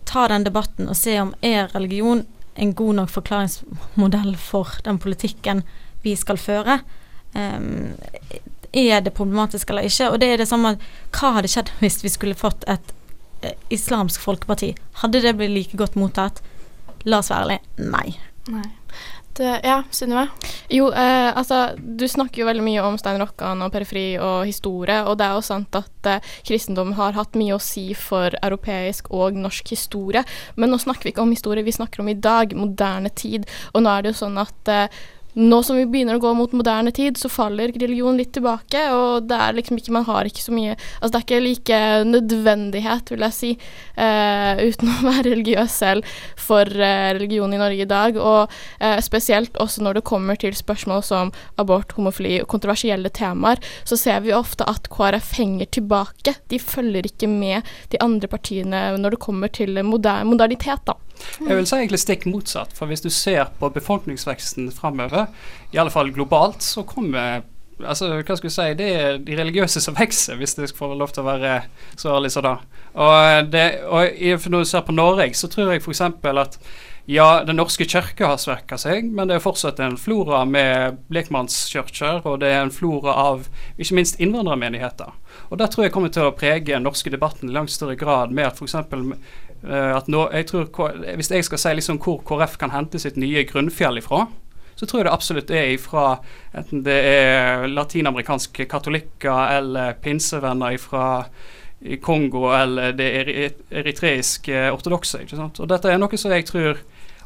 [0.10, 2.26] ta den debatten og se om er religion
[2.58, 5.62] en god nok forklaringsmodell for den politikken
[6.02, 6.80] vi skal føre.
[7.38, 7.94] Um,
[8.74, 10.10] er det problematisk eller ikke?
[10.12, 10.76] Og det er det samme
[11.16, 12.94] Hva hadde skjedd hvis vi skulle fått et
[13.42, 14.74] eh, islamsk folkeparti?
[15.04, 16.42] Hadde det blitt like godt mottatt?
[17.06, 18.10] La oss være ærlige nei.
[18.52, 18.68] nei.
[19.38, 20.32] Det, ja, Synnøve?
[20.74, 24.96] Jo, eh, altså du snakker jo veldig mye om Stein Rokkan og periferi og historie,
[25.06, 29.12] og det er jo sant at eh, kristendom har hatt mye å si for europeisk
[29.14, 30.24] og norsk historie,
[30.58, 33.46] men nå snakker vi ikke om historie, vi snakker om i dag, moderne tid,
[33.76, 35.00] og nå er det jo sånn at eh,
[35.38, 39.28] nå som vi begynner å gå mot moderne tid, så faller religion litt tilbake, og
[39.30, 43.12] det er liksom ikke Man har ikke så mye Altså det er ikke like nødvendighet,
[43.14, 43.52] vil jeg si,
[43.98, 48.18] uh, uten å være religiøs selv, for uh, religion i Norge i dag.
[48.18, 53.62] Og uh, spesielt også når det kommer til spørsmål som abort, homofili og kontroversielle temaer,
[53.88, 56.38] så ser vi ofte at KrF henger tilbake.
[56.50, 60.98] De følger ikke med de andre partiene når det kommer til moder modernitet, da.
[61.42, 62.74] Jeg vil si egentlig stikk motsatt.
[62.78, 65.30] For hvis du ser på befolkningsveksten framover,
[65.74, 67.44] i alle fall globalt, så kommer
[67.86, 71.14] altså, hva skal vi si, Det er de religiøse som vokser, hvis det får lov
[71.14, 71.56] til å være
[71.96, 72.58] så ærlig som det.
[72.98, 76.02] Og, det, og når du ser på Norge, så tror jeg f.eks.
[76.02, 76.62] at
[77.08, 82.26] ja, Den norske kirke har svekka seg, men det er fortsatt en flora med lekmannskirker,
[82.28, 83.46] og det er en flora av
[83.80, 85.14] ikke minst innvandrermenigheter.
[85.48, 88.36] Og Det tror jeg kommer til å prege den norske debatten i langt større grad,
[88.36, 88.76] med at f.eks.
[89.68, 93.18] Uh, at nå, jeg tror, Hvis jeg skal si liksom hvor KrF kan hente sitt
[93.20, 94.26] nye grunnfjell ifra,
[94.78, 96.04] så tror jeg det absolutt er ifra
[96.56, 101.08] enten det er latinamerikanske katolikker eller pinsevenner fra
[102.02, 103.10] Kongo eller det
[103.72, 105.24] eritreiske ortodokse.
[105.26, 105.60] ikke sant?
[105.60, 106.78] Og Dette er noe som jeg tror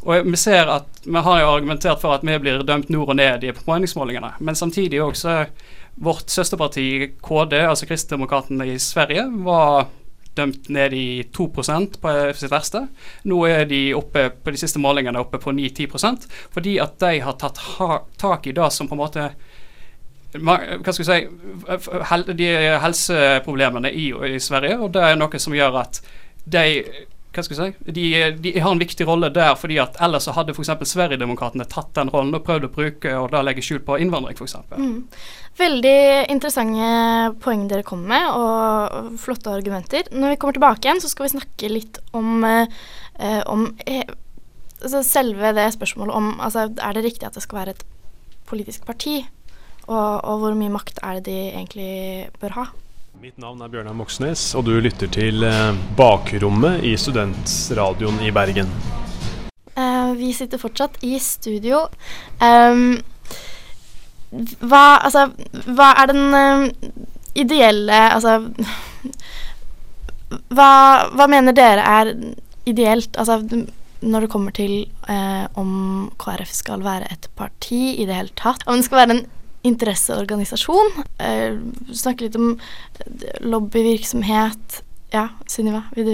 [0.02, 3.20] og vi ser at vi har jo argumentert for at vi blir dømt nord og
[3.20, 4.34] ned i meningsmålingene.
[4.40, 5.44] Men samtidig også
[6.02, 6.86] vårt søsterparti
[7.22, 9.92] KD, altså Kristdemokratene i Sverige, var
[10.36, 12.86] dømt ned i 2% på sitt verste.
[13.28, 17.40] Nå er de oppe på de siste målingene oppe på 9-10 fordi at de har
[17.42, 17.60] tatt
[18.22, 19.32] tak i det som på en måte
[20.32, 22.46] hva skal vi si hel, de
[22.80, 26.00] helseproblemene i, i Sverige, og det er noe som gjør at
[26.48, 26.64] de
[27.32, 28.06] hva skal jeg si, de,
[28.44, 30.72] de, har en viktig rolle der, fordi at ellers så hadde f.eks.
[30.90, 34.58] Sverigedemokraterna tatt den rollen og prøvd å bruke og da legge skjul på innvandring, f.eks.
[34.76, 34.98] Mm.
[35.62, 36.02] Veldig
[36.34, 36.90] interessante
[37.44, 40.12] poeng dere kommer med, og flotte argumenter.
[40.12, 44.04] Når vi kommer tilbake igjen, så skal vi snakke litt om, eh, om eh,
[44.82, 47.86] altså selve det spørsmålet om altså, Er det riktig at det skal være et
[48.50, 49.22] politisk parti?
[49.88, 51.92] Og, og hvor mye makt er det de egentlig
[52.44, 52.72] bør ha?
[53.22, 58.72] Mitt navn er Bjørnar Moxnes, og du lytter til eh, Bakrommet i Studentradioen i Bergen.
[59.76, 61.84] Uh, vi sitter fortsatt i studio.
[62.42, 62.96] Um,
[64.66, 65.28] hva, altså,
[65.68, 66.90] hva er den uh,
[67.38, 68.40] ideelle Altså
[70.58, 70.72] hva,
[71.14, 72.16] hva, mener dere er
[72.66, 73.22] ideelt?
[73.22, 73.38] Altså
[74.02, 78.66] når det kommer til uh, om KrF skal være et parti i det hele tatt.
[78.66, 79.24] Om det skal være en
[79.68, 81.04] interesseorganisasjon.
[81.22, 81.60] Eh,
[81.94, 82.56] snakke litt om
[83.46, 84.82] lobbyvirksomhet.
[85.12, 86.14] Ja, Sunniva, vil du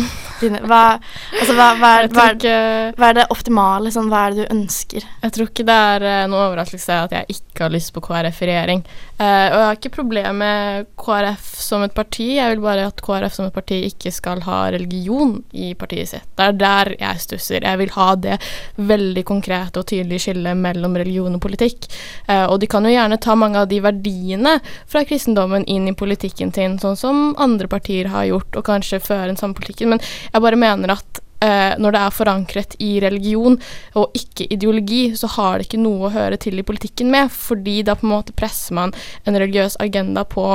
[0.38, 0.60] begynne?
[0.70, 1.00] Hva,
[1.34, 3.90] altså, hva, hva, er, hva, er, hva, er, det optimale?
[3.90, 5.06] Sånn, hva er det du ønsker?
[5.24, 8.38] Jeg tror ikke det er uh, noe overraskelse at jeg ikke har lyst på KrF
[8.44, 8.84] i regjering.
[9.16, 13.00] Uh, og jeg har ikke problem med KrF som et parti, jeg vil bare at
[13.00, 16.26] KrF som et parti ikke skal ha religion i partiet sitt.
[16.36, 17.64] Det er der jeg stusser.
[17.64, 18.36] Jeg vil ha det
[18.76, 21.88] veldig konkrete og tydelige skillet mellom religion og politikk.
[22.28, 25.96] Uh, og de kan jo gjerne ta mange av de verdiene fra kristendommen inn i
[25.96, 29.94] politikken sin, sånn som andre partier har gjort og kanskje føre den samme politikken.
[29.94, 33.58] Men jeg bare mener at eh, når det er forankret i religion
[33.98, 37.82] og ikke ideologi, så har det ikke noe å høre til i politikken med, fordi
[37.86, 38.94] da på en måte presser man
[39.24, 40.46] en religiøs agenda på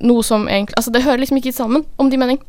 [0.00, 2.40] noe som egentlig Altså, det hører liksom ikke sammen, om de mening.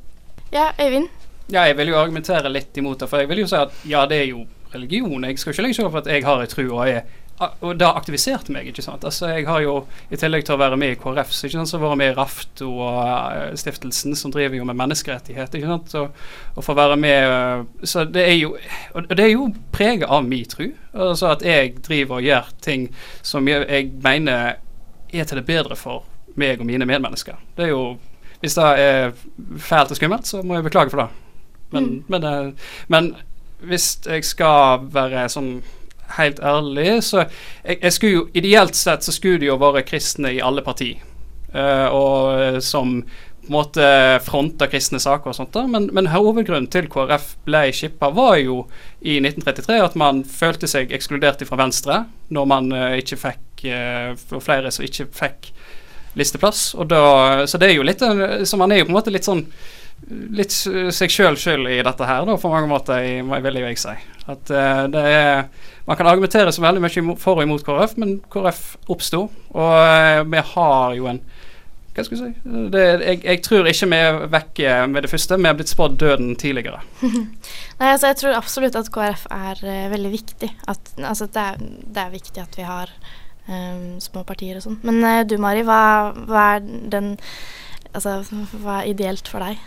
[0.54, 1.10] Ja, Øyvind?
[1.52, 4.06] Ja, jeg vil jo argumentere litt imot det, for jeg vil jo si at ja,
[4.08, 5.26] det er jo religion.
[5.28, 7.10] Jeg skal ikke legge skjul på at jeg har en tro og jeg er
[7.42, 8.68] og det aktiviserte meg.
[8.70, 9.04] ikke sant?
[9.08, 9.76] Altså Jeg har jo,
[10.10, 12.18] i tillegg til å være med i KrF, så ikke sant, så vært med i
[12.18, 15.60] Rafto og uh, stiftelsen, som driver jo med menneskerettigheter.
[15.60, 16.22] ikke sant, og,
[16.56, 18.54] og få være med uh, Så det er jo
[18.94, 20.70] og det er jo preget av min tro.
[20.94, 22.90] Altså at jeg driver og gjør ting
[23.22, 24.56] som jeg, jeg mener
[25.12, 26.06] er til det bedre for
[26.40, 27.40] meg og mine medmennesker.
[27.58, 27.98] Det er jo
[28.42, 29.12] Hvis det er
[29.58, 31.10] fælt og skummelt, så må jeg beklage for det.
[31.72, 32.04] Men, mm.
[32.08, 33.16] men, uh, men
[33.62, 35.60] hvis jeg skal være sånn
[36.18, 40.34] helt ærlig, så jeg, jeg skulle jo Ideelt sett så skulle det jo være kristne
[40.36, 41.02] i alle partier.
[41.52, 43.86] Uh, og eh, som på en måte
[44.24, 45.52] fronta kristne saker og sånt.
[45.52, 48.62] da, Men, men hovedgrunnen til KrF ble skippa, var jo
[49.02, 54.40] i 1933 at man følte seg ekskludert fra Venstre når man uh, ikke fikk uh,
[54.40, 55.52] flere som ikke fikk
[56.16, 56.74] listeplass.
[56.76, 57.04] og da,
[57.48, 58.02] Så det er jo litt
[58.44, 59.46] Så man er jo på en måte litt sånn
[60.10, 63.04] litt seg sjøl skyld i dette her, da, på mange måter,
[63.44, 63.94] vil jeg si.
[64.30, 65.46] At uh, det er
[65.88, 68.62] Man kan argumentere så veldig mye for og imot KrF, men KrF
[68.94, 71.24] oppsto, og uh, vi har jo en
[71.92, 74.60] hva skal jeg si det, jeg, jeg, tror ikke vi er vekk
[74.94, 75.36] med det første.
[75.36, 76.80] Vi er blitt spådd døden tidligere.
[77.82, 80.50] Nei, altså Jeg tror absolutt at KrF er uh, veldig viktig.
[80.72, 82.94] At, altså, det, er, det, er, viktig at vi har
[83.50, 84.80] um, små partier og sånn.
[84.88, 85.82] Men du Mari, hva,
[86.16, 86.64] hva, er
[86.96, 87.18] den
[87.92, 88.22] Altså,
[88.64, 89.60] hva er ideelt for deg?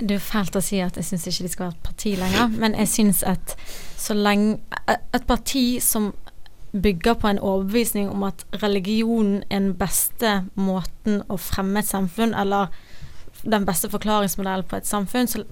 [0.00, 2.52] Det er fælt å si at jeg syns ikke de skal være et parti lenger,
[2.62, 3.56] men jeg syns at
[4.00, 4.58] så lenge
[4.88, 6.12] Et parti som
[6.72, 12.34] bygger på en overbevisning om at religionen er den beste måten å fremme et samfunn,
[12.34, 12.70] eller
[13.42, 15.44] den beste forklaringsmodellen på et samfunn, så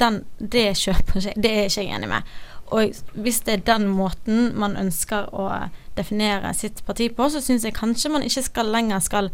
[0.00, 2.34] den, det kjøper ikke Det er ikke jeg enig med.
[2.70, 5.50] Og hvis det er den måten man ønsker å
[5.96, 9.30] definere sitt parti på, så syns jeg kanskje man ikke skal lenger skal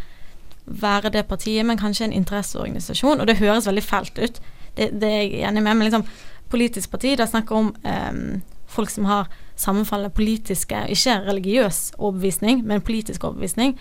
[0.66, 3.20] være det partiet, men kanskje en interesseorganisasjon.
[3.20, 4.40] Og det høres veldig fælt ut,
[4.76, 6.06] det, det er jeg enig med, men liksom
[6.52, 12.84] politisk parti, det snakker om um, folk som har sammenfallende politiske, ikke religiøs overbevisning, men
[12.84, 13.76] politisk overbevisning.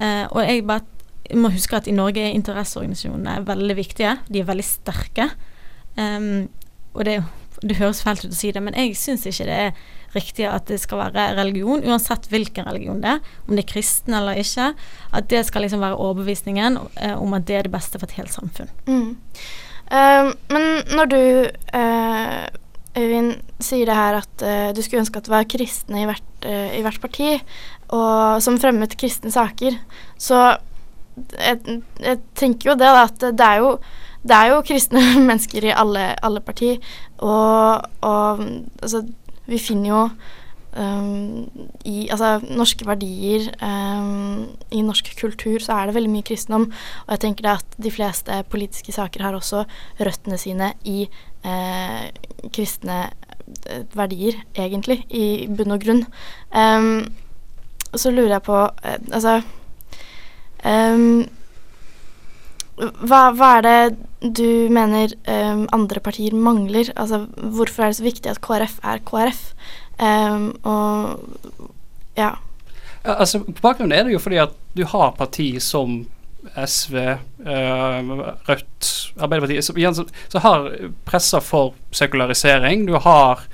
[0.00, 4.16] Uh, og jeg bare må huske at i Norge er interesseorganisasjonene veldig viktige.
[4.28, 5.30] De er veldig sterke.
[5.96, 6.48] Um,
[6.94, 7.20] og det,
[7.62, 9.80] det, høres fælt ut å si det, men jeg syns ikke det er
[10.16, 14.16] riktig at det skal være religion, uansett hvilken religion det er, om det er kristen
[14.18, 14.72] eller ikke.
[15.14, 18.18] At det skal liksom være overbevisningen uh, om at det er det beste for et
[18.18, 18.72] helt samfunn.
[18.90, 19.12] Mm.
[19.90, 21.20] Uh, men når du,
[21.74, 22.42] uh,
[22.98, 26.26] Øyvind, sier det her at uh, du skulle ønske at det var kristne i hvert,
[26.46, 27.34] i hvert parti,
[27.92, 29.74] og som fremmet kristne saker,
[30.18, 30.56] så
[31.36, 33.74] jeg, jeg tenker jo det, da, at det er jo
[34.20, 36.74] det er jo kristne mennesker i alle, alle parti.
[37.18, 38.44] og, og
[38.82, 39.04] altså,
[39.50, 40.02] vi finner jo
[40.70, 41.50] Um,
[41.82, 46.68] i altså, norske verdier um, I norsk kultur så er det veldig mye kristendom.
[47.06, 49.64] Og jeg tenker det at de fleste politiske saker har også
[49.98, 51.08] røttene sine i
[51.42, 52.06] uh,
[52.54, 56.04] kristne uh, verdier, egentlig, i bunn og grunn.
[56.54, 57.10] Um,
[57.90, 59.40] så lurer jeg på uh, Altså
[62.80, 65.14] hva, hva, er det du mener
[65.72, 66.90] andre partier mangler?
[66.92, 69.40] Altså, hvorfor er det så viktig at KrF er KrF?
[70.00, 71.20] Um, og
[72.16, 72.30] ja.
[73.04, 76.02] Altså, på bakgrunnen er det jo fordi at du har parti som
[76.56, 78.12] SV, uh, eh,
[78.48, 80.70] Rødt, Arbeiderpartiet, som, så har
[81.04, 82.86] pressa for sekularisering.
[82.88, 83.44] Du har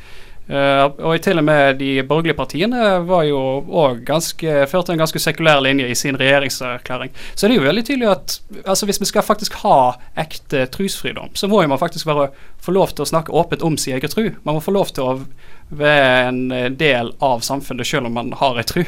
[0.46, 5.18] Uh, og til og med de borgerlige partiene var jo også ganske, førte en ganske
[5.18, 7.10] sekulær linje i sin regjeringserklæring.
[7.34, 11.34] Så det er jo veldig tydelig at altså hvis vi skal faktisk ha ekte trosfridom,
[11.34, 12.28] så må jo man faktisk bare
[12.62, 14.28] få lov til å snakke åpent om sin egen tro.
[14.44, 15.18] Man må få lov til å
[15.68, 18.84] være en eh, del av samfunnet selv om man har en tro.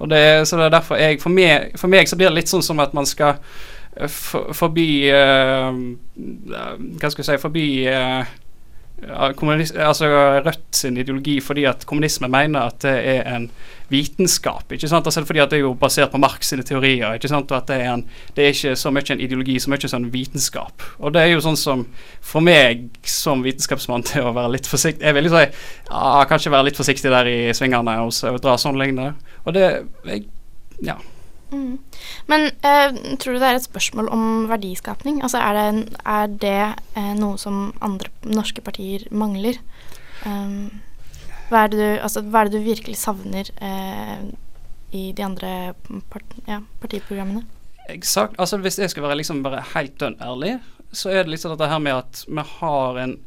[0.00, 2.52] Og det, så det er derfor jeg, for meg, for meg så blir det litt
[2.52, 3.36] sånn som at man skal
[4.00, 4.08] uh,
[4.56, 5.76] forbi uh,
[6.16, 8.24] Hva skal jeg si Forbi uh,
[9.08, 10.08] altså
[10.44, 13.50] Rødt sin ideologi fordi at kommunisme mener at det er en
[13.92, 14.72] vitenskap.
[14.72, 15.06] ikke sant?
[15.06, 17.14] Altså fordi at Det er jo basert på Marx sine teorier.
[17.14, 17.50] ikke sant?
[17.50, 18.04] Og at det er, en,
[18.36, 20.82] det er ikke så mye en ideologi, så mye sånn vitenskap.
[20.98, 21.86] Og det er jo sånn som
[22.20, 25.46] For meg som vitenskapsmann til å være litt forsiktig Jeg vil si,
[25.90, 29.14] ja, kanskje være litt forsiktig der i svingene og, og dra sånn lignende.
[29.44, 29.66] Og det
[30.06, 30.28] jeg,
[30.82, 30.96] Ja.
[31.52, 31.78] Mm.
[32.26, 35.20] Men eh, tror du det er et spørsmål om verdiskapning?
[35.22, 36.60] Altså er det, er det
[36.96, 39.60] eh, noe som andre norske partier mangler?
[40.24, 40.70] Um,
[41.50, 44.22] hva, er du, altså, hva, er det du, virkelig savner eh,
[44.96, 45.50] i de andre
[46.12, 47.44] part, ja, partiprogrammene?
[47.92, 48.38] Exakt.
[48.40, 50.56] Altså, hvis jeg skal være liksom bare helt dønn ærlig,
[50.92, 53.18] så er det liksom dette her med at vi har en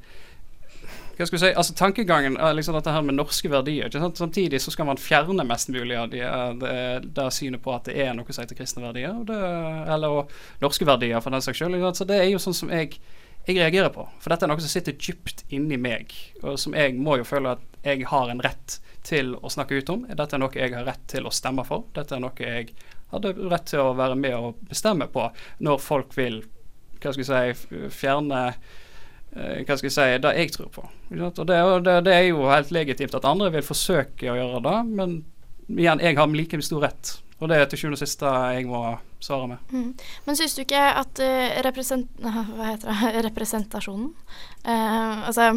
[1.15, 3.88] hva skal vi si, altså Tankegangen er liksom dette her med norske verdier.
[3.88, 4.17] ikke sant?
[4.19, 6.23] Samtidig så skal man fjerne mest mulig av de,
[6.60, 6.73] det,
[7.15, 9.15] det synet på at det er noe som heter kristne verdier.
[9.28, 9.38] Det,
[9.95, 11.78] eller og norske verdier, for den saks skyld.
[11.95, 12.97] Så det er jo sånn som jeg,
[13.45, 14.08] jeg reagerer på.
[14.19, 16.12] For dette er noe som sitter dypt inni meg,
[16.43, 19.93] og som jeg må jo føle at jeg har en rett til å snakke ut
[19.93, 20.08] om.
[20.10, 21.88] Dette er noe jeg har rett til å stemme for.
[21.95, 22.73] Dette er noe jeg
[23.13, 25.30] hadde rett til å være med og bestemme på
[25.63, 26.41] når folk vil
[27.04, 28.82] hva skal jeg si, fjerne eh,
[29.36, 30.86] hva skal jeg si, det jeg tror på.
[31.12, 34.78] Og det, det, det, er jo helt legitimt at andre vil forsøke å gjøre det,
[34.95, 35.17] men
[35.67, 37.17] igjen, jeg har like stor rett.
[37.41, 38.82] Og det er til sjuende og sist jeg må
[39.24, 39.71] svare med.
[39.76, 39.89] Mm.
[40.26, 42.12] Men syns du ikke at uh, represent,
[43.28, 44.12] representasjonen
[44.63, 45.50] uh, Altså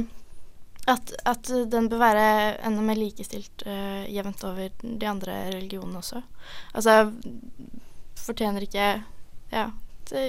[0.88, 2.28] at, at, den bør være
[2.66, 6.22] enda mer likestilt uh, jevnt over de andre religionene også.
[6.72, 7.12] Altså
[8.18, 8.88] fortjener ikke
[9.52, 9.68] ja,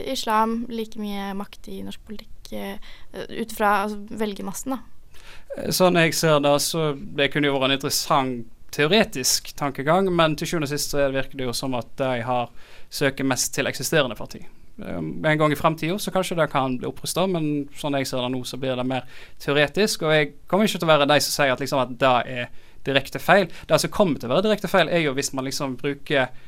[0.06, 5.70] islam like mye makt i norsk politikk ut fra altså, velgermassen, da?
[5.74, 10.52] Sånn jeg ser det, så det kunne jo vært en interessant teoretisk tankegang, men til
[10.52, 12.52] sjuende og sist virker det jo som at de har
[12.94, 14.44] søker mest til eksisterende parti.
[14.80, 18.24] Um, en gang i framtida så kanskje det kan bli opprusta, men sånn jeg ser
[18.24, 19.08] det nå, så blir det mer
[19.44, 20.06] teoretisk.
[20.08, 22.54] Og jeg kommer ikke til å være de som sier at, liksom, at det er
[22.88, 23.50] direkte feil.
[23.68, 26.46] Det som kommer til å være direkte feil, er jo hvis man liksom bruker eh,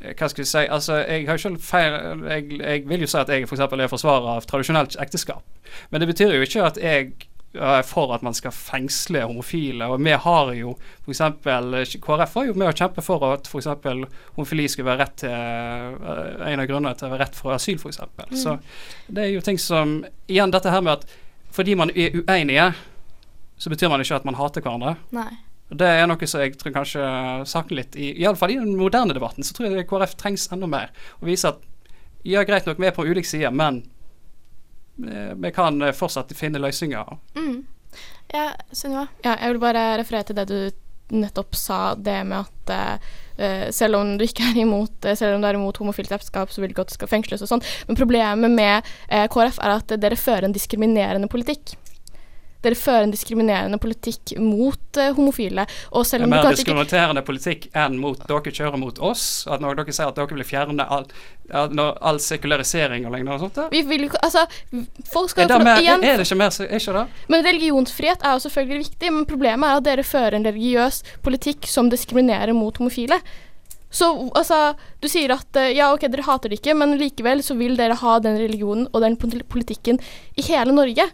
[0.00, 3.28] hva skal jeg si, altså jeg har selv feil, jeg, jeg vil jo si at
[3.28, 5.44] jeg for er forsvarer av tradisjonelt ekteskap.
[5.90, 7.10] Men det betyr jo ikke at jeg
[7.54, 9.88] er for at man skal fengsle homofile.
[9.90, 11.22] Og vi har jo f.eks.
[12.00, 13.68] KrF var jo med å kjempe for at f.eks.
[14.36, 17.80] homofili skulle være rett til uh, en av grunnene til å være rett for asyl,
[17.80, 18.00] f.eks.
[18.30, 18.38] Mm.
[18.38, 18.56] Så
[19.08, 21.18] det er jo ting som Igjen dette her med at
[21.50, 22.70] fordi man er uenige,
[23.58, 24.94] så betyr man ikke at man hater hverandre.
[25.10, 25.32] Nei.
[25.70, 27.06] Det er noe som jeg tror kanskje
[27.46, 29.46] savner litt, i, iallfall i den moderne debatten.
[29.46, 30.90] Så tror jeg KrF trengs enda mer.
[31.20, 31.62] Å vise at
[32.26, 33.84] ja, greit nok, vi er på ulike sider, men
[35.08, 37.16] Eh, vi kan fortsatt finne løsninger.
[37.36, 37.66] Mm.
[38.32, 39.06] Ja, Sunniva?
[39.22, 40.58] Ja, jeg vil bare referere til det du
[41.10, 43.00] nettopp sa, det med at
[43.42, 46.62] uh, selv om du ikke er imot selv om du er imot homofilt ekteskap, så
[46.62, 47.64] vil du ikke at det skal fengsles og sånn.
[47.88, 51.74] Men problemet med uh, KrF er at dere fører en diskriminerende politikk.
[52.64, 55.64] Dere fører en diskriminerende politikk mot uh, homofile.
[55.96, 59.26] Og selv om det er mer diskriminerende politikk enn mot dere kjører mot oss.
[59.50, 61.06] At når dere sier at dere vil fjerne all,
[61.50, 63.60] all sekularisering og lignende og sånt.
[63.72, 64.46] Vi vil jo altså,
[65.10, 67.06] folk skal det mer, igjen, er det ikke mer er ikke det?
[67.32, 69.14] Men religionsfrihet er jo selvfølgelig viktig.
[69.16, 73.20] Men problemet er at dere fører en religiøs politikk som diskriminerer mot homofile.
[73.90, 74.06] Så
[74.38, 77.74] altså, du sier at eh, ja, ok, dere hater det ikke, men likevel så vil
[77.78, 79.98] dere ha den religionen og den politikken
[80.38, 81.08] i hele Norge.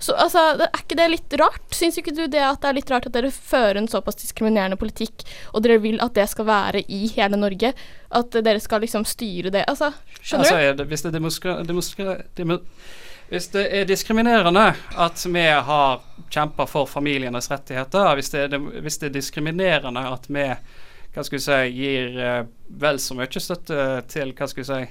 [0.00, 1.62] Så altså, Er ikke det litt rart?
[1.76, 4.78] Syns ikke du det at det er litt rart at dere fører en såpass diskriminerende
[4.80, 7.74] politikk, og dere vil at det skal være i hele Norge?
[8.08, 9.66] At dere skal liksom styre det?
[9.68, 10.84] Altså, skjønner altså, du?
[10.88, 12.16] Hvis, det demoskra, demoskra,
[13.30, 16.00] hvis det er diskriminerende at vi har
[16.32, 20.48] kjempa for familienes rettigheter, hvis det, er, hvis det er diskriminerende at vi
[21.10, 22.42] hva skal vi si, gir uh,
[22.80, 24.82] vel så mye støtte til hva skal vi si,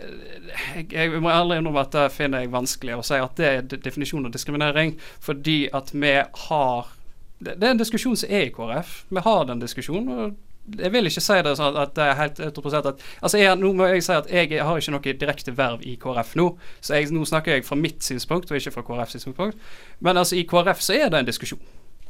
[0.00, 3.66] jeg, jeg, må ærlig innrømme at det finner jeg vanskelig å si at det er
[3.72, 4.94] definisjonen av diskriminering.
[5.24, 6.14] Fordi at vi
[6.46, 6.94] har
[7.40, 8.94] det, det, er en diskusjon som er i KrF.
[9.08, 10.08] Vi har den diskusjonen.
[10.12, 13.56] og Jeg vil ikke si det sånn at det er helt 100 at, altså jeg,
[13.58, 16.50] Nå må jeg si at jeg, har ikke noe direkte verv i KrF nå.
[16.80, 19.70] Så jeg, nå snakker jeg fra mitt synspunkt, og ikke fra KrFs synspunkt.
[20.00, 21.62] Men altså i KrF så er det en diskusjon.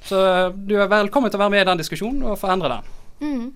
[0.05, 0.18] Så
[0.57, 2.94] du er velkommen til å være med i den diskusjonen og få endre den.
[3.20, 3.48] Mm.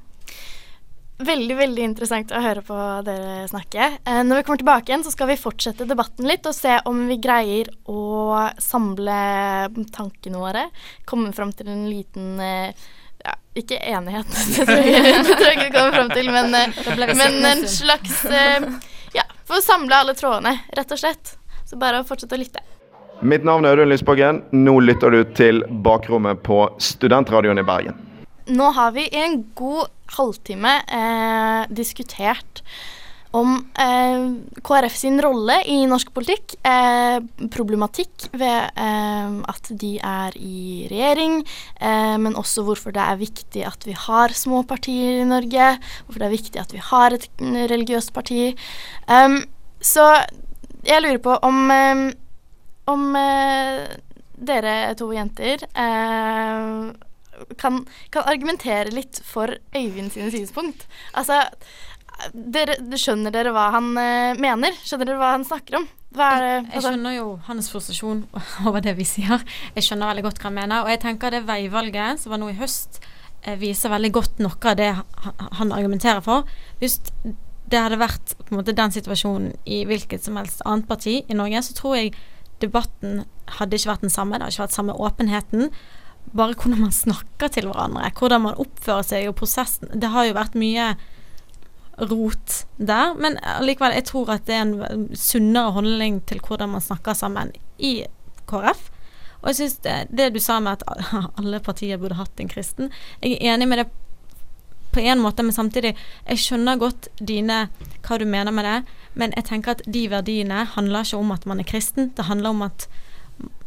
[1.15, 3.87] Veldig veldig interessant å høre på dere snakke.
[4.03, 7.05] Eh, når vi kommer tilbake igjen, så skal vi fortsette debatten litt og se om
[7.07, 9.19] vi greier å samle
[9.95, 10.67] tankene våre.
[11.07, 12.75] Komme fram til en liten eh,
[13.25, 16.55] ja, ikke enighet, det tror jeg, det tror jeg ikke vi kommer fram til, men,
[16.59, 18.67] eh, men en slags eh,
[19.15, 21.37] Ja, for å samle alle trådene, rett og slett.
[21.65, 22.61] Så bare å fortsette å lytte.
[23.25, 24.43] Mitt navn er Audun Lysbakken.
[24.51, 27.97] Nå lytter du til Bakrommet på Studentradioen i Bergen.
[28.51, 32.63] Nå har vi en god halvtime eh, diskutert
[33.35, 34.25] om eh,
[34.63, 36.55] KrF sin rolle i norsk politikk.
[36.63, 37.19] Eh,
[37.51, 41.41] problematikk ved eh, at de er i regjering,
[41.81, 45.73] eh, men også hvorfor det er viktig at vi har små partier i Norge.
[46.05, 47.27] Hvorfor det er viktig at vi har et
[47.75, 48.53] religiøst parti.
[49.11, 49.41] Um,
[49.83, 50.07] så
[50.87, 52.05] jeg lurer på om, um,
[52.93, 53.83] om uh,
[54.39, 56.93] dere to jenter uh,
[57.61, 57.83] kan,
[58.15, 60.87] kan argumentere litt for Øyvind sine synspunkt.
[61.19, 61.43] Altså,
[62.33, 64.75] dere, skjønner dere hva han uh, mener?
[64.85, 65.89] Skjønner dere hva han snakker om?
[66.15, 66.77] Altså?
[66.77, 68.21] Jeg skjønner jo hans frustrasjon
[68.69, 69.43] over det vi sier.
[69.75, 70.85] Jeg skjønner veldig godt hva han mener.
[70.85, 73.01] Og jeg tenker det veivalget som var nå i høst,
[73.43, 76.47] eh, viser veldig godt noe av det han argumenterer for.
[76.79, 77.01] Hvis
[77.71, 81.75] det hadde vært måte den situasjonen i hvilket som helst annet parti i Norge, så
[81.75, 82.15] tror jeg
[82.63, 83.25] debatten
[83.59, 84.39] hadde ikke vært den samme.
[84.39, 85.71] Det hadde ikke vært samme åpenheten
[86.35, 89.93] bare hvordan man snakker til hverandre, hvordan man oppfører seg og prosessen.
[89.95, 90.95] Det har jo vært mye
[92.11, 96.83] rot der, men likevel, jeg tror at det er en sunnere holdning til hvordan man
[96.83, 98.01] snakker sammen i
[98.51, 98.89] KrF.
[99.45, 101.07] Og jeg syns det, det, du sa med at
[101.39, 102.91] alle partier burde hatt en kristen,
[103.23, 103.91] jeg er enig med det
[104.95, 107.69] på en måte, men samtidig Jeg skjønner godt dine
[108.07, 108.77] hva du mener med det,
[109.15, 112.13] men jeg tenker at de verdiene handler ikke om at man er kristen.
[112.17, 112.87] Det handler om at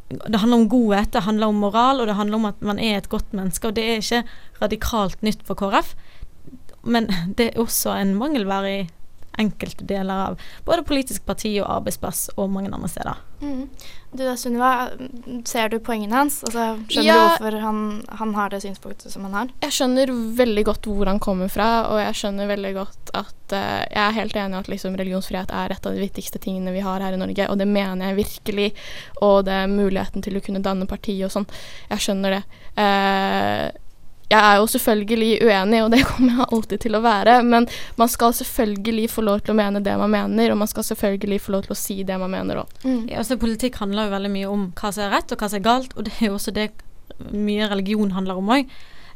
[0.08, 2.98] det handler om godhet, det handler om moral, og det handler om at man er
[2.98, 3.68] et godt menneske.
[3.68, 4.24] Og det er ikke
[4.62, 5.96] radikalt nytt for KrF,
[6.84, 8.86] men det er også en mangelvare i
[9.38, 13.24] enkelte deler av både politisk parti og arbeidsplass og mange andre steder.
[13.42, 13.68] Mm.
[14.12, 14.72] Du da, Sunniva,
[15.46, 16.40] ser du poengene hans?
[16.48, 17.82] Altså, skjønner ja, du hvorfor han,
[18.22, 19.52] han, har det synspunktet som han har?
[19.68, 23.84] Jeg skjønner veldig godt hvor han kommer fra, og jeg skjønner veldig godt at uh,
[23.86, 26.86] Jeg er helt enig i at liksom, religionsfrihet er et av de viktigste tingene vi
[26.86, 28.70] har her i Norge, og det mener jeg virkelig.
[29.22, 31.50] Og det er muligheten til å kunne danne parti og sånn.
[31.92, 32.46] Jeg skjønner det.
[32.80, 33.87] Uh,
[34.28, 37.68] jeg er jo selvfølgelig uenig, og det kommer jeg alltid til å være, men
[38.00, 41.40] man skal selvfølgelig få lov til å mene det man mener, og man skal selvfølgelig
[41.46, 42.76] få lov til å si det man mener òg.
[42.84, 43.08] Mm.
[43.08, 45.62] Ja, altså, politikk handler jo veldig mye om hva som er rett, og hva som
[45.62, 46.70] er galt, og det er jo også det
[47.32, 48.68] mye religion handler om òg.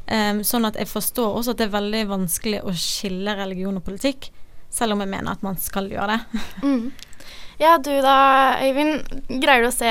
[0.02, 3.76] Um, ehm, sånn at jeg forstår også at det er veldig vanskelig å skille religion
[3.78, 4.32] og politikk,
[4.72, 6.44] selv om jeg mener at man skal gjøre det.
[6.64, 6.84] mm.
[7.60, 8.16] Ja, du da,
[8.64, 9.02] Øyvind.
[9.42, 9.90] Greier du å se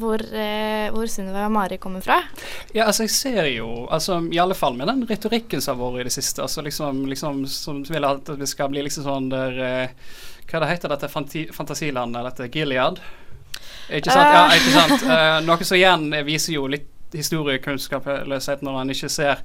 [0.00, 2.20] hvor, eh, hvor Sunniva og Mari kommer fra?
[2.74, 6.06] Ja, altså jeg ser jo altså I alle fall med den retorikken som har vært
[6.06, 6.42] i det siste.
[6.42, 10.12] altså liksom, liksom Som vil at vi skal bli liksom sånn der eh,
[10.50, 12.30] Hva det heter dette fantasilandet?
[12.30, 13.00] Dette Gilead?
[13.88, 14.28] Ikke sant?
[14.28, 15.04] Ja, ikke sant?
[15.08, 19.40] Uh, noe som igjen viser jo litt historiekunnskapsløshet når man ikke ser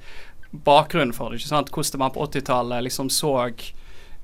[0.64, 1.40] bakgrunnen for det.
[1.40, 1.72] ikke sant?
[1.72, 3.32] Hvordan man på 80-tallet liksom så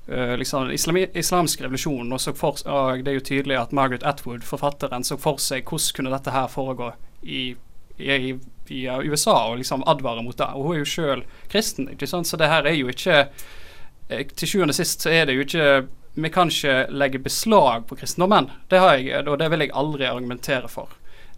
[0.07, 2.13] liksom, islam, islamsk revolusjon.
[2.13, 5.95] Og, for, og, det er jo tydelig at Margaret Atwood, forfatteren, så for seg hvordan
[5.95, 6.91] kunne dette her foregå
[7.21, 7.55] i,
[7.97, 8.35] i,
[8.67, 10.49] i, USA, og liksom advare mot det.
[10.55, 12.27] Og hun er jo sjøl kristen, ikke sant?
[12.27, 13.25] så det her er jo ikke
[14.09, 17.85] eh, Til sjuende og sist så er det jo ikke Vi kan ikke legge beslag
[17.87, 18.49] på kristendommen.
[18.69, 20.89] Det har jeg, og det vil jeg aldri argumentere for.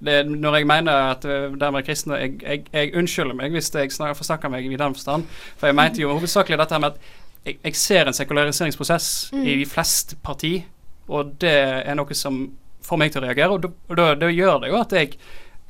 [0.04, 3.70] Det, når jeg mener at dermed det med kristne jeg, jeg, jeg, unnskylder meg hvis
[3.76, 5.28] jeg snakker, forsnakker meg i den forstand.
[5.58, 9.46] For jeg mente jo hovedsakelig dette med at jeg, jeg ser en sekulariseringsprosess mm.
[9.46, 10.56] i de fleste parti,
[11.12, 12.46] og det er noe som
[12.84, 13.58] får meg til å reagere.
[13.92, 15.18] Og da gjør det jo at jeg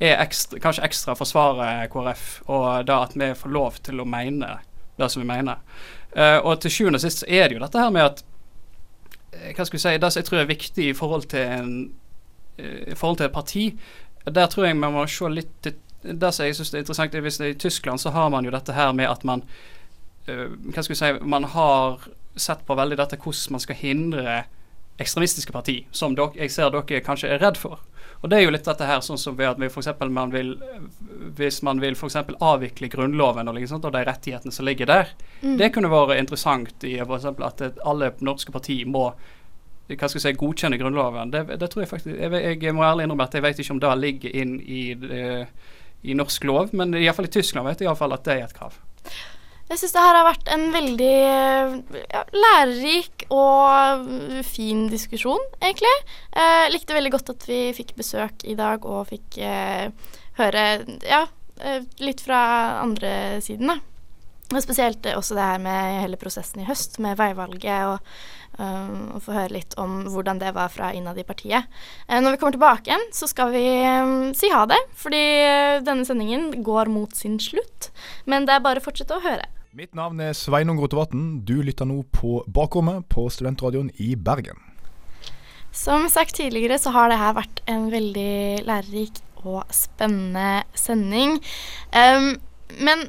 [0.04, 4.58] er ekstra, kanskje ekstra forsvarer KrF, og da at vi får lov til å mene
[5.00, 5.62] det som vi mener.
[6.14, 9.48] Uh, og til sjuende og sist så er det jo dette her med at uh,
[9.58, 11.72] Hva skal vi si Det som jeg tror er viktig i forhold til en
[12.60, 13.64] uh, i forhold til et parti,
[14.30, 15.72] der tror jeg man må se litt
[16.06, 18.46] Det som jeg syns er interessant, er hvis det er i Tyskland så har man
[18.46, 19.83] jo dette her med at man Eh,
[20.26, 22.06] hva skal vi si, Man har
[22.36, 24.44] sett på veldig dette hvordan man skal hindre
[25.02, 27.82] ekstremistiske parti, som dere, jeg ser dere kanskje er redd for.
[28.24, 30.32] Og det er jo litt dette her, sånn som ved at vi for eksempel, man
[30.32, 30.54] vil,
[31.36, 32.16] Hvis man vil f.eks.
[32.40, 35.12] avvikle Grunnloven og, liksom, og de rettighetene som ligger der,
[35.42, 35.58] mm.
[35.60, 39.10] det kunne vært interessant i for eksempel, at alle norske partier må
[39.94, 41.34] hva skal jeg si, godkjenne Grunnloven.
[41.34, 43.82] Det, det tror Jeg faktisk, jeg, jeg, må ærlig innrømme at jeg vet ikke om
[43.84, 44.84] det ligger inn i,
[46.08, 48.80] i norsk lov, men iallfall i Tyskland vet jeg iallfall at det er et krav.
[49.74, 51.14] Jeg syns det her har vært en veldig
[51.98, 54.04] ja, lærerik og
[54.46, 55.94] fin diskusjon, egentlig.
[56.30, 59.88] Jeg eh, likte veldig godt at vi fikk besøk i dag og fikk eh,
[60.38, 60.66] høre
[61.10, 61.24] ja,
[61.58, 62.44] eh, litt fra
[62.84, 63.80] andre siden, da.
[64.54, 68.14] Og spesielt også det her med hele prosessen i høst, med veivalget, og,
[68.60, 71.66] uh, få høre litt om hvordan det var fra innad i partiet.
[72.06, 75.24] Uh, når vi kommer tilbake igjen, så skal vi um, si ha det, fordi
[75.88, 77.90] denne sendingen går mot sin slutt.
[78.30, 79.50] Men det er bare å fortsette å høre.
[79.74, 81.40] Mitt navn er Sveinung Rotevatn.
[81.50, 84.60] Du lytter nå på Bakrommet på Studentradioen i Bergen.
[85.74, 91.40] Som sagt tidligere så har det her vært en veldig lærerik og spennende sending.
[91.90, 92.36] Um,
[92.80, 93.08] men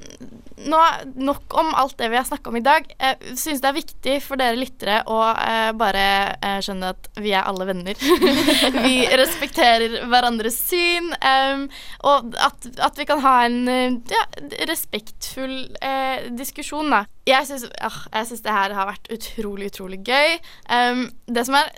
[0.64, 0.80] nå,
[1.14, 2.86] nok om alt det vi har snakka om i dag.
[2.98, 6.04] Jeg syns det er viktig for dere lyttere å eh, bare
[6.38, 7.98] eh, skjønne at vi er alle venner.
[8.86, 11.10] vi respekterer hverandres syn.
[11.18, 11.66] Um,
[12.06, 14.24] og at, at, vi kan ha en ja,
[14.70, 17.04] respektfull eh, diskusjon, da.
[17.28, 20.38] Jeg syns, uh, det her har vært utrolig, utrolig gøy.
[20.68, 21.72] Um, det som er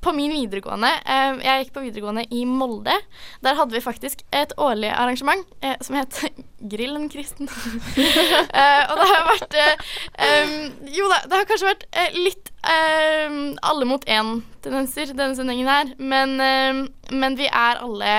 [0.00, 2.96] på min videregående eh, Jeg gikk på videregående i Molde.
[3.44, 6.24] Der hadde vi faktisk et årlig arrangement eh, som het
[6.72, 7.48] Grillen kristen.
[8.60, 10.54] eh, og det har vært eh,
[10.96, 15.92] Jo da, det har kanskje vært eh, litt alle mot én-tendenser, denne sendingen her.
[15.96, 18.10] Men, men, vi er alle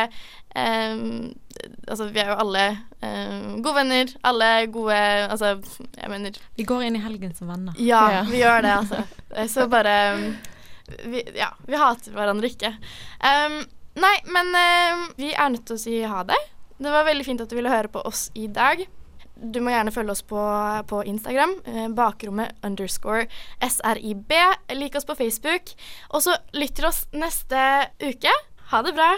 [1.86, 2.64] Altså, vi er jo alle
[3.62, 4.16] gode venner.
[4.26, 5.54] Alle gode Altså,
[5.94, 7.78] jeg mener Vi går inn i helgen som venner.
[7.78, 8.24] Ja, ja.
[8.32, 9.04] vi gjør det, altså.
[9.54, 9.94] Så bare
[11.06, 12.74] vi, ja, vi hater hverandre ikke.
[13.24, 13.60] Um,
[14.02, 16.40] nei, men uh, vi er nødt til å si ha det.
[16.82, 18.84] Det var veldig fint at du ville høre på oss i dag.
[19.42, 20.42] Du må gjerne følge oss på,
[20.90, 21.58] på Instagram.
[21.68, 23.28] Uh, bakrommet underscore
[23.62, 24.34] srib.
[24.76, 25.76] Lik oss på Facebook.
[26.12, 28.34] Og så lytt til oss neste uke.
[28.72, 29.12] Ha det bra.